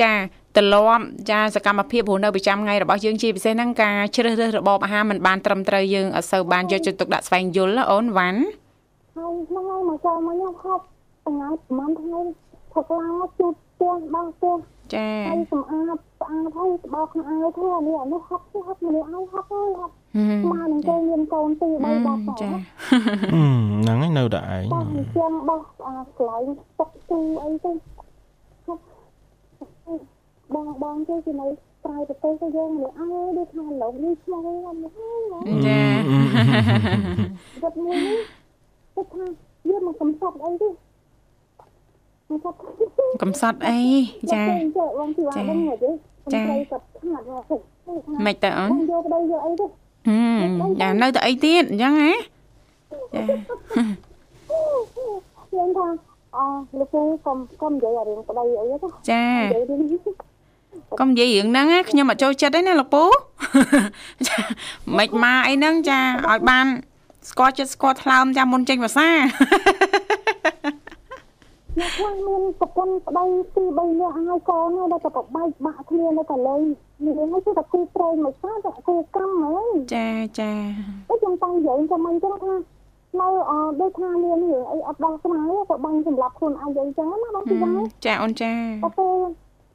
[0.00, 0.12] ចា
[0.58, 8.40] ទម្លាប់ចាសកម្មភាពរស់នៅប្រចាំថ្ងៃរបស់យើងជាពិសេសហ្នឹងការជ្រើសរើសរបបអាហារមិនបានត្រឹមត្រូវយើងអត់សូវបានយកចិត្តទុកដាក់ស្វែងយល់ណាអូនវ៉ាន់
[9.16, 10.82] ហើយហ្នឹងហើយមកចូលមកខ្ញុំខប់
[11.26, 12.20] ថ្ងៃប្រហែលថ្ងៃ
[12.72, 14.56] ផឹកឡើងមកជូតផ្ទះបោះផ្ទះ
[14.94, 26.44] ចាហើយសម្អាតស្អាតហើយបោះក្នុងអាវធ្វើអានេះអានោះហប់ហប់មនុស្សឲ្យហប់ហើយហប់ហឹមមកនឹងគេមានកូនទី3បោះសោះចាហ្នឹងហើយនៅតែឯងបោះអញ្ចឹងបោះអាកន្លែង
[26.78, 27.97] តុកទូអីទៅហប់
[30.54, 31.46] បងបងគេជានៅ
[31.84, 35.80] ក្រៅប្រទេសទៅយើងមនុស្សឲ្យដូចថាលោកនេះឆ្លងហ្នឹងហើយចា
[37.62, 38.18] គាត់មួយនេះ
[38.94, 39.24] គាត់ថា
[39.68, 40.68] យើងមិនកំសត់អីទេ
[42.28, 42.56] មិនគាត់
[43.22, 43.78] កំសត់អី
[44.32, 44.42] ចា
[44.76, 45.90] ចាបងទីបានដឹងហ៎ទេ
[46.32, 47.56] ចាគាត់ខាត់មកទៅ
[48.26, 49.66] មិនទៅអូនបងយកប្តីយកអីទេ
[50.08, 52.12] ហឹមចានៅតែអីទៀតអញ្ចឹងហ៎
[53.14, 53.22] ចា
[55.54, 55.86] យើងថា
[56.36, 56.38] អ
[56.78, 60.00] លោកគ្រូកុំកុំនិយាយអារឿងប្តីអីទេចានិយាយរឿងនេះ
[61.00, 63.04] កុំនិយាយរឿងហ្នឹងណាខ្ញុំអត់ចូលចិត្តទេណាលោកពូ
[64.26, 64.38] ចា
[64.98, 66.66] មិនមកអីហ្នឹងចាឲ្យបាន
[67.30, 69.08] ស្គាល់ចិត្តស្គាល់ថ្លើមចាមុនចេញភាសា
[71.78, 76.60] អ្នកខ្លះមានប្រពន្ធប្តីពីរបីនាក់ហើយកូនហើយតែប្របែកបាក់គ្នានៅកន្លែង
[77.04, 80.08] នេះហើយគឺតែគូប្រេងមកសាតែគូកម្មហើយចា
[80.40, 80.50] ចា
[81.08, 82.54] អីខ្ញុំតាំងនិយាយចាំមិនចឹងថា
[83.20, 88.52] នៅអដូចថាមានរឿងអីអត់ដោះស្រាយក៏បាញ់សម្រាប់ខ្លួនឯងអីចឹងណាបងពីយ៉ាងចាអូនចា
[88.98, 89.08] តែ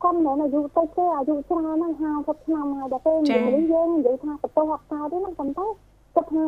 [0.04, 5.68] ពេលកុំនៅអាយុតិចទេអាយុច្រើនហ្នឹង50ឆ្នាំហើយដល់ពេលនិយាយមនុស្សយើងនិយាយថាបន្ទោសអត់កើតទេណាប៉ុន្តែ
[6.16, 6.44] គាត់ថា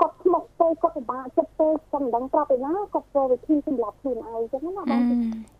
[0.00, 5.02] គាត់ស្មុកពេកគាត់ពិបាកចិត្តពេកគាត់មិនដឹងប្រាប់ឯណាគាត់ធ្វើវិធីសម្រាប់ខ្លួនឯងចឹងណាបង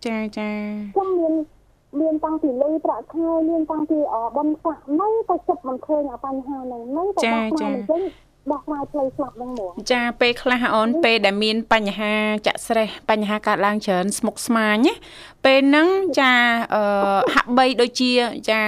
[0.07, 0.51] ចាចា
[0.95, 1.35] ខ្ញុំមាន
[2.01, 8.03] មានតាំងពីលុយប្រាក់ខែមានតាំងពីអបនសាក់នៅតែចិត្តមិនឃើញអាបញ្ហាហ្នឹងនៅតែដោះស្រាយមិនចឹង
[8.53, 12.13] ដោះស្រាយផ្លូវស្លាប់ហ្នឹងហ្មងចាពេលខ្លះអូនពេលដែលមានបញ្ហា
[12.47, 14.95] ចាក់ស្រេះបញ្ហាកើតឡើងច្រើនស្មុកស្មាញណា
[15.45, 15.89] ពេលហ្នឹង
[16.21, 16.33] ចា
[16.75, 16.83] អឺ
[17.35, 18.11] ហាក់បីដូចជា
[18.51, 18.63] ចា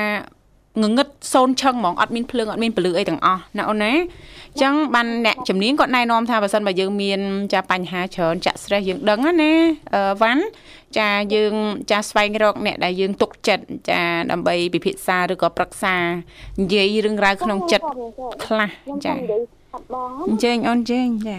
[0.83, 7.21] ងងឹតសូនឆឹងហ្មងអត់មានភ្លើងអត់មានពលឺអីទាំងអស់ណាអូនណាអញ្ចឹងបានអ្នកជំនាញគាត់ណែនាំថាបើសិនបើយើងមាន
[7.53, 9.53] ចាបញ្ហាច្រើនចាក់ស្រេះយើងដឹងណា
[9.95, 10.43] អឺវ៉ាន់
[10.99, 11.55] ចាយើង
[11.91, 15.97] ចាស្វែងរកអ្នកដែលយើងទុកចិត្តចាដើម្បីពិភាក្សាឬក៏ប្រឹក្សា
[16.61, 17.87] និយាយរឿងរ៉ាវក្នុងចិត្ត
[18.45, 19.60] ខ្លះខ្ញុំចាចង់និយាយខាត់
[19.93, 21.39] បងអញ្ជើញអូនអញ្ជើញចា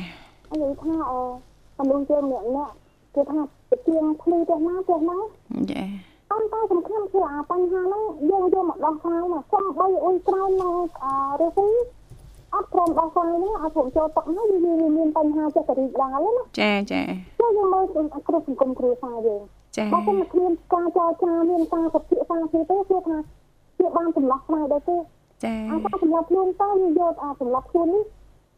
[0.50, 2.74] ហើយនិយាយថាអមនុស្សយើងម្នាក់ម្នាក់
[3.16, 3.40] គេថា
[3.70, 5.18] ទៅទៀងភ្លឺទៅណាទៅណា
[5.72, 5.84] ចា
[6.34, 11.06] អន្តតែសំខាន់គឺអាបញ្ហាហ្នឹងយើងយកមកដោះស្រាយមកសំបីអ៊ុយក្រោយមកអ
[11.42, 11.70] រស៊ី
[12.54, 17.02] អត់ព្រមដោះស្រាយហ្នឹងឲ្យព្រមចូលទឹកហ្នឹងវាមានបញ្ហាចិត្តរីករាយណាចាចា
[17.40, 19.42] ចូលយើងមើលគ្រឹះសង្គមគ្រួសារយើង
[19.78, 23.18] ចាបើមិនមានការចរចាមានការពិភាក្សាគ្នាទេគឺថា
[23.80, 24.98] វាបានចម្លោះស្រាយដែរទេ
[25.44, 28.04] ចាអាការចម្លោះខ្លួនតើយើងយកអាចម្លោះខ្លួននេះ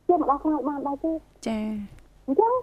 [0.07, 1.11] ជាមកដោះស្រាយបានដែរទេ
[1.47, 1.59] ចា
[2.27, 2.53] អញ្ចឹង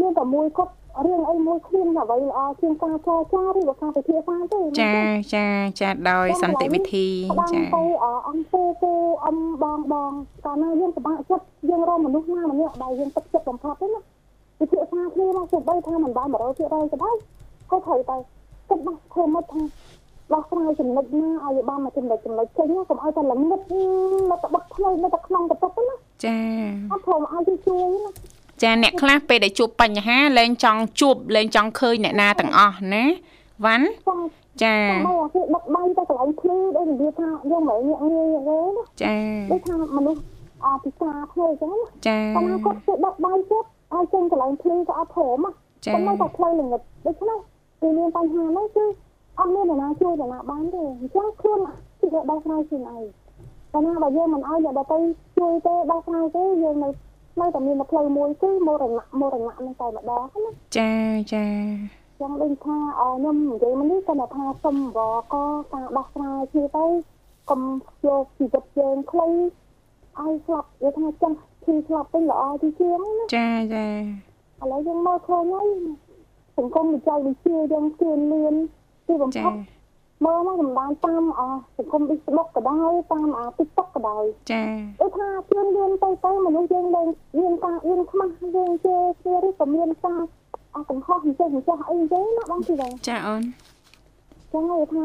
[0.00, 0.72] មានតែមួយគាត់
[1.04, 4.94] រឿងអីមួយគ្មានអ្វីល្អជាងការចរចាឬក៏ការពិភាក្សាទេចា
[5.34, 5.46] ចា
[5.80, 7.82] ចាដោយសន្តិវិធីចាចាទៅ
[8.28, 8.92] អង្គពូពូ
[9.24, 10.12] អ៊ំបងបង
[10.44, 14.00] កាលណាយើងពិបាកចិត្តយើងរកមនុស្សណាម្នាក់ដែលយើងទឹកចិត្តបំផុតទេណា
[14.58, 17.14] ពិភាក្សាគ្នាមកទោះបីថាមិនបាន100%ក៏ដោយ
[17.70, 18.16] ក៏ត្រូវតែ
[18.68, 19.62] គិតមកធ្វើមកថា
[20.32, 23.60] ដោះស្រាយចំណុចណាឲ្យបានមកចំណុចចំណុចចេញណាកុំឲ្យតែល្ងឹត
[24.30, 26.36] នៅតែបឹកផ្លូវនៅតែក្នុងបន្ទប់ណា ចា
[26.92, 28.10] អត់ព្រមឲ្យជួយណា
[28.62, 33.04] ចាអ្នកខ្លះពេលដែលជួបបញ្ហាលែងចង់ជួបលែងចង់ឃើញអ្នកណាទាំងអស់ណា
[33.64, 34.24] វ៉ាន់ចង់
[34.62, 39.14] ចាតែអាគេដឹកដៃទៅកន្លែងភ្លឺដូចនិយាយថាយើងមិនងាកងាយទេណាចា
[39.50, 40.20] ដូចថាមនុស្ស
[40.64, 45.50] អពិការធ្វើអញ្ចឹងណាចាប៉ុន្តែគាត់គេដឹកដៃទៀតឲ្យចេញកន្លែងភ្លឺក៏អត់ព្រមណា
[45.86, 47.38] ចាប៉ុន្តែតែផ្លូវល្ងឹតដូច្នេះ
[47.80, 48.84] គឺមានបញ្ហាហ្នឹងគឺ
[49.38, 51.58] អត់មាននរណាជួយនរណាបានទេអញ្ចឹងខ្លួន
[52.00, 53.02] គឺដោះស្រាយខ្លួនឯង
[53.72, 54.98] តែណាបើយើងមិនឲ្យអ្នកដទៃ
[55.38, 56.88] ជួយទេដោះស្រាយទេយើងនៅ
[57.40, 60.92] នៅតែមានផ្លូវមួយគឺមរណៈមរណៈនឹងតែម្ដងណាចា
[61.34, 61.46] ចា
[62.20, 64.98] ចឹងដូចថាអខ្ញុំនិយាយមកនេះគាត់ថាសុំប
[65.32, 66.86] កការដោះស្រាយគ្នាទៅ
[67.50, 67.60] កុំ
[68.06, 69.28] យកជីវិតយើងខ្លី
[70.18, 73.86] ឲ្យស្លាប់និយាយថាចាស់ពីស្លាប់វិញល្អទីជាងណាចាចា
[74.62, 75.68] ឥឡូវយើងមើលឃើញហើយ
[76.58, 78.54] សង្គមវិច័យវិទ្យាយើងជឿនលឿន
[79.06, 79.54] ទីបំចាផុត
[80.24, 81.42] មើលមកសម្ដានតាមអ
[81.76, 84.64] សង្គម Facebook ក៏ដោយតាមអា TikTok ក៏ដោយចា
[85.00, 87.08] ដូចថាជឿនលឿនទៅទៅមនុស្សយើងលែង
[87.38, 90.22] មានការអៀនខ្មាស់យើងជេរគ្នាឬក៏មានការ
[90.74, 93.42] អស់កំហុសអញ្ចឹងអញ្ចឹងអីអញ្ចឹងណាបងទីបងចាអូន
[94.52, 95.04] ចឹងហើយថា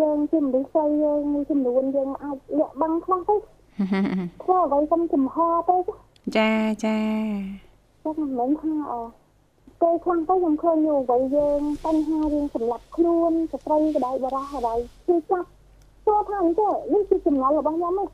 [0.00, 3.36] យើងជាមនុស្សស្រីយើងមួយចំនួនយើងអាចលាក់បាំងខ្លះទៅ
[4.42, 5.36] ធ្វើអ្វីសុំចំហ
[5.68, 5.76] ទៅ
[6.36, 6.50] ចា
[6.84, 6.98] ចាចា
[8.04, 8.94] ចឹងមិនមែនថាអ
[9.80, 14.74] ពេលខ្លះទៅខ្ញុំឃើញอยู่អ្វីយើងបញ្ហាយើងសម្រាប់ខ្លួនស្ត្រីក្តៅបរោះអ្វី
[15.06, 15.48] គឺចាប់
[16.06, 18.04] ទោះថាអញ្ចឹងនេះគឺចំណុចរបស់ខ្ញុំទេ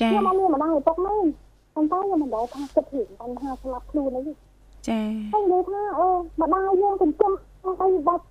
[0.00, 1.26] ចាខ្ញុំអត់មានម្ដងឪពុកមែន
[1.74, 4.32] ប៉ុន្តែខ្ញុំមិនដែលថាគិតពីបញ្ហាស្លាប់ខ្លួនអីទេ
[4.88, 5.00] ចា
[5.32, 6.08] ហើយនិយាយថាអឺ
[6.40, 7.32] ម្ដាយយើងចិញ្ចឹម
[7.82, 8.24] អីបាត់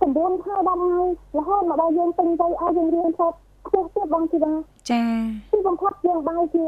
[0.00, 1.02] 9ខែ10ថ្ងៃ
[1.36, 4.52] រហូតម្ដាយយើងទិញទៅឲ្យយើងរៀនសូត្រខ្ពស់ទៀតបងជីវ៉ា
[4.90, 5.02] ចា
[5.52, 6.64] ទីបំផុតយើងបាយជា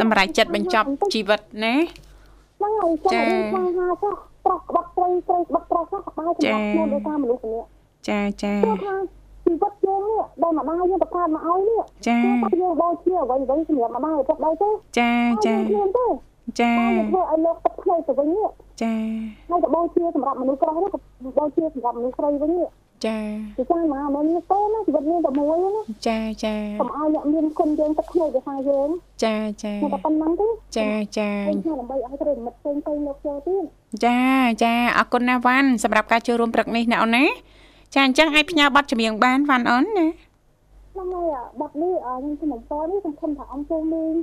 [0.00, 1.74] សម្រាប់ចិត្តបញ្ចប់ជីវិតណា
[2.58, 4.14] ហ្នឹងហើយចារៀនខ្លាំងហាចុះ
[4.46, 7.68] ប្រុសក្បត់ត្រីត្រីក្បត់ប្រុសចុះបាយសម្រាប់ខ្លួនដោយសារមនុស្សម្នាក់
[8.08, 8.94] ចាចាព្រោះថា
[9.44, 15.10] ជីវិតយើងនេះដែលម្ដាយយើងបង្កើតមកឲ្យនេះចាគឺថាយើងបូជាអ្វីអ្វីសម្រាប់ម្ដាយឪពុកដែរទេចា
[15.46, 16.06] ចាយើងគ្មានទេ
[16.60, 18.48] ចាតែយើងធ្វើឲ្យលោកទឹកភ្នែកទៅវិញនេះ
[18.82, 18.92] ចា
[19.50, 20.98] ហើយក៏បូជាសម្រាប់មនុស្សប្រុសនេះក៏
[21.38, 22.68] បូជាសម្រាប់មនុស្សស្រីវិញនេះ
[23.04, 23.18] ចា
[23.56, 25.72] គឺចាមកមិនមានទេណាជីវិតមានតែមួយណា
[26.08, 28.88] ចាចាកុំឲ្យអ្នកមានគុណយើងទឹកភ្នែកទៅថាយើង
[29.24, 33.64] ចាចាតែប៉ុណ្្នឹងទេចាចាខ្ញុំថាដើម្បីឲ្យប្រិមិត្តផ្សេងផ្សេងលោកចូលទៀត
[34.04, 34.20] ចា
[34.62, 37.24] ចាអរគុណណាស់វ៉ាន់សម្រាប់ការចូលរួមព្រឹកនេះណាអូនណា
[37.94, 40.06] ចាអញ្ចឹងអាចផ្ញើប័ណ្ណចម្រៀងបានវ៉ាន់អូនណា
[40.92, 44.14] ហ្នឹងហើយបាត់នេះខ្ញុំជំនុំពរនេះខ្ញុំខំថាអង្គជុំមីង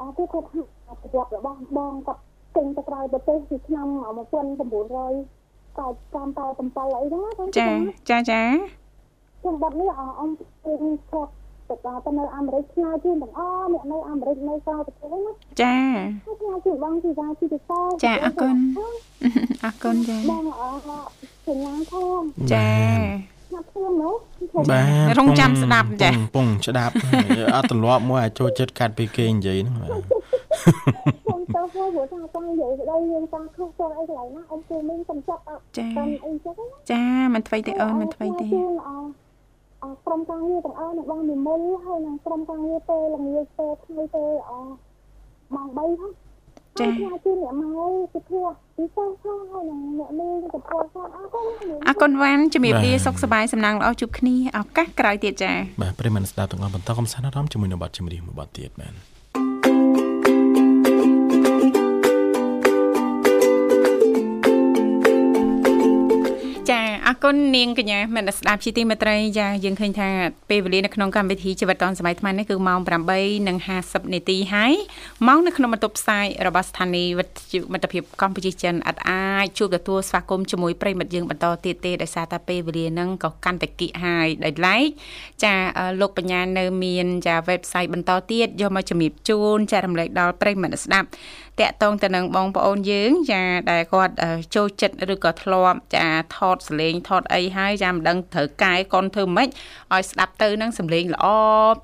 [0.00, 0.60] អត់ទេគាត់ថា
[1.00, 2.20] ប្រវត្តិរបស់បងគាត់
[2.56, 3.86] ចេញទៅក្រៅប្រទេសពីឆ្នាំ
[4.46, 5.39] 1900
[5.76, 7.68] 97អីហ្នឹងណាចា
[8.10, 8.42] ចាចា
[9.40, 9.90] ខ្ញុំបាត់នេះ
[10.20, 11.30] អង្គជុំគាត់
[11.68, 15.76] ទៅទៅនៅអាមេរិកឆ្ងាយជាងទាំងអស់អ្នកនៅអាមេរិកនៅក្រៅប្រទេសហ្នឹងណាចា
[16.26, 18.56] ហើយឆ្ងាយជាងបងជីវ៉ាជីវិសាចាអរគុណ
[19.64, 20.90] អរគុណចាបងអរ
[21.46, 22.70] សញ្ញាផងចា
[23.48, 24.14] ស្នាប់ខ្ញុំនោះ
[24.70, 26.94] បាទរងចាំស្ដាប់ចាពងពងស្ដាប់
[27.54, 29.90] អត់ទម្លាប់មួយអាចចូលចិត្តកាត់ពីគេនិយាយហ្នឹង
[31.76, 37.04] បាទខ្ញុំទៅហៅព្រោះថាចង់និយាយស្ដីយើងចង់ខុសទៅអីកន្លែងណាអ៊ំគូមីងខ្ញុំចាប់អត់ចាតាមអីចឹងណាចា
[37.34, 38.90] មិនថ្មីទេអូនមិនថ្មីទេជូនអ
[39.84, 44.52] អក្រុមការងារទាំងអស់នៅបងនិមលហើយនឹងក្រុមការងារពេលល្ងាចពេលថ្ងៃពេលអ
[45.54, 46.12] ម៉ោង3ហ្នឹង
[46.80, 48.42] ចាហើយខ្ញុំជូនអ្នកមកទៅធ្វើ
[48.76, 51.44] ពិសេសផងហើយនឹងអ្នកមីងទៅធ្វើផងអរគុណ
[51.86, 55.52] អរគុណវ៉ាន់ជំរាបលាសុខសប្បាយសំណាងល្អជួបគ្នាឱកាសក្រោយទៀតចា
[55.82, 59.19] បាទប្រិយមិត្តស្ដាប់ទាំងអស់បន្តកំសាន្តអារម្មណ៍ជាមួយនឹងបទចម្រៀងមួយបទទៀតបាទ
[67.10, 70.08] អរគុណនាងកញ្ញាមនស្សស្ដាប់ជាទីមេត្រីចាយើងឃើញថា
[70.50, 72.78] ពេលវេលានៅក្នុងកម្មវិធីជីវិតឌុនសម័យថ្មីនេះគឺម៉ោង
[73.46, 74.72] 8:50នាទីហើយ
[75.26, 84.86] ម៉ោងនៅក្នុងបន្ទប់ផ្សាយរបស់ស្ថានីយ៍វិទ្យុមិត្តភាពកម្ពុជាចិនអត់អាចជួបទទួលស្វាគមន៍ជាមួយប្រិយមិត្តយើងបន្តទៀតទេដោយសារតែពេលវេលាហ្នឹងក៏កាន់តែគិតហើយដោយឡែក
[85.44, 91.08] ចាអឺលោកបញ្ញានៅមានចា website បន្តទៀតយកមកជំរាបជូនចែករំលែកដល់ប្រិយមិត្តស្ដាប់
[91.60, 96.06] តាក់ទងទៅនឹងបងប្អូនយើងចាដែលគាត់អឺចូលចិត្តឬក៏ធ្លាប់ចា
[96.36, 99.48] ថតសលេងថតអីហើយចាមិនដឹងត្រូវកាយកូនធ្វើម៉េច
[99.92, 101.26] ឲ្យស្ដាប់ទៅនឹងសំឡេងល្អ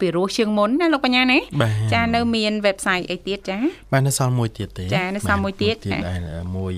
[0.01, 3.59] ពីរោះជាងមុនណាលោកបញ្ញាណាបាទចានៅមាន website អីទៀតចា
[3.93, 6.21] បាទនៅសល់មួយទៀតទេចានៅសល់មួយទៀតបាទចាដែល
[6.57, 6.75] មួយ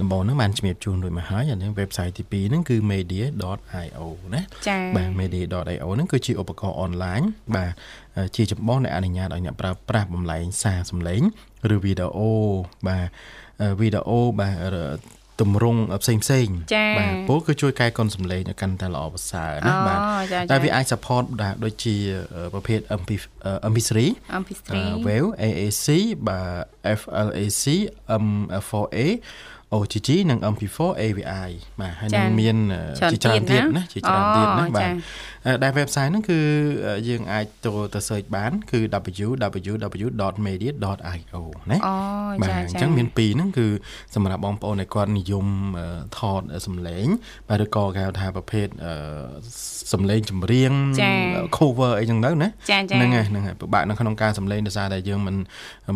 [0.00, 7.20] ដំបូងហ្នឹងបានជំរាបជូនរួចមកហើយអានេះ website ទី2ហ្នឹងគឺ media.io ណាចាបាទ media.io ហ្នឹងគឺជាឧបករណ៍អនឡាញ
[7.56, 7.70] បាទ
[8.36, 11.22] ជាចម្បងដែលអនុញ្ញាតឲ្យអ្នកប្រើប្រាស់បំលែងសារសំឡេង
[11.74, 12.32] ឬវីដេអូ
[12.86, 13.06] បាទ
[13.80, 14.76] វីដេអូបាទ
[15.40, 19.98] ទម្រង់ផ្សេងផ្សេងៗចាបាទពោលគឺជួយកែកុនសំឡេងឲ្យកាន់តែល្អប្រសើរណាអូបាទ
[20.32, 21.94] ចាចាតែវាអាច support ដែរដូចជា
[22.54, 23.10] ប្រភេទ MP
[23.70, 23.92] MP3
[24.36, 25.86] អំពីស្រី uh, Wave AAC
[26.28, 26.40] បា
[26.94, 27.64] ទ FLAC
[28.22, 28.98] M4A
[29.78, 31.50] OGG និង MP4 AVI
[31.80, 32.56] បាទហើយនឹងមាន
[33.12, 34.86] ជាច្រើនទៀតណាជាច្រើនទៀតណាបាទ
[35.62, 36.38] ដែល website ហ្នឹងគឺ
[37.08, 38.80] យើងអាចចូលទៅ search បាន គឺ
[39.28, 41.94] www.media.io ណាអូ
[42.42, 43.66] បាទចាអញ្ចាចឹងមានពីរហ្នឹងគឺ
[44.14, 45.46] សម្រាប់បងប្អូនដែលគាត់និយម
[46.18, 47.06] ថតសំឡេង
[47.48, 48.66] បាទឬក៏គេហៅថាប្រភេទ
[49.92, 50.72] សំឡេងចម្រៀង
[51.56, 55.36] cover អីចឹងទៅណាចាចាហ្នឹងហើយហ្នឹងហើយពិបាកនៅក្នុងការសម្លេងដោយសារតែយើងមិន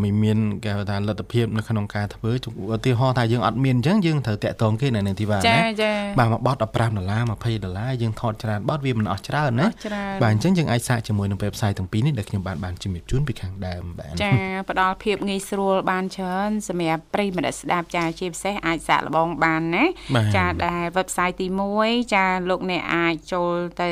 [0.03, 2.31] មិនមានគេហៅថាលទ្ធភាពនៅក្នុងការធ្វើ
[2.75, 14.33] ឧទាហរណ៍ថាយើងអត់មានអញ្ចឹងយើងត្រូវតាក់ទងគេនៅនឹងទីបានចាណាចាបាទមួយបត15ដុល្លារ20ដុល្លារយើងថតច្រើនបតវាមិនអស់ច្រើនណាអស់ច្រើនបាទអញ្ចឹងយើងអាចសាកជាមួយនឹង website ទាំងពីរនេះដែលខ្ញុំបានបានជំរាបជូនពីខាងដើមបាទចា
[14.71, 19.85] ផ្ដល់ភាពងាយស្រួលបានច្រើនសម្រាប់ប្រិយមិត្តស្ដាប់ចាជាពិសេសអាចសាកល្បងបានណា
[20.17, 21.47] បាទចាដែល website ទី
[21.81, 23.53] 1ចាលោកអ្នកអាចចូល
[23.83, 23.91] ទៅ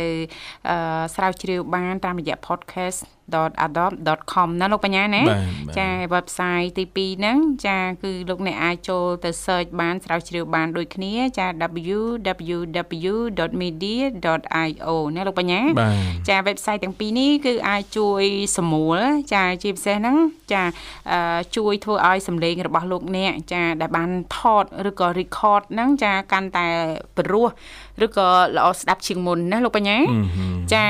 [0.71, 2.37] អឺស្រាវជ្រាវបានតាមរយៈ
[3.31, 11.47] podcast.adopt.com ណាលោកបញ្ញាណាបាទបាទចា website ទី2ហ្នឹងចាគឺលោកអ្នកអាចចូលទៅ search បានស្រាវជ្រាវបានដូចគ្នាចា
[11.91, 15.95] www.media.io ណាលោកលោកបញ្ញាបាទ
[16.29, 18.23] ចា website ទាំងពីរនេះគឺអាចជួយ
[18.57, 19.01] សម្រួល
[19.35, 20.17] ចាជាពិសេសហ្នឹង
[20.53, 20.63] ចា
[21.11, 26.67] អឺជួយធ្វើឲ្យសម្លេងរបស់លោកអ្នកចាដែលបានថតឬក៏ record ហ្នឹងចាកាន់តែ
[27.17, 27.49] ព្រោះ
[28.05, 29.99] ឬក៏ល្អស្ដាប់ជាងមុនណាលោកបញ្ញា
[30.73, 30.85] ចា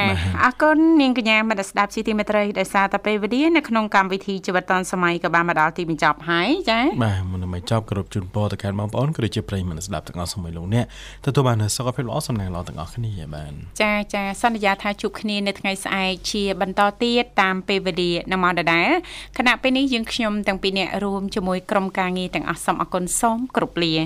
[0.44, 10.84] អរគុណនាងកញ្ញាមនស្ដាប់ជាទីមេត្រីដោយសារតែពេលវេលានៅក្នុងកម្មវិធីជីវិតឌុនសម័យក៏បានមកដល់ទីបញ្ចប់ហើយចាបាទមុននឹងបញ្ចប់គ្រប់ជូនពរទៅកាន់បងប្អូនក៏ដូចជាប្រិយមិត្តស្ដាប់ទាំងអស់សម័យលោកអ្នក
[11.26, 18.88] ទទួលបាននូវសុខភាពល្អសំណាងល្អទាំងអស់គ្នាបាទចាចាសន្យាថាជួបគ្នានៅថ្ងៃស្អែកជាបន្តទៀតតាមពេលវេលានៅម៉ោងដដែល
[19.38, 23.96] ខណៈពេលនេះយើងខ្ញុំទាំងពីរនាក់រួមជាមួយក្រុមការងារទាំងអស់សូមអគុណសូមគ្រប់លា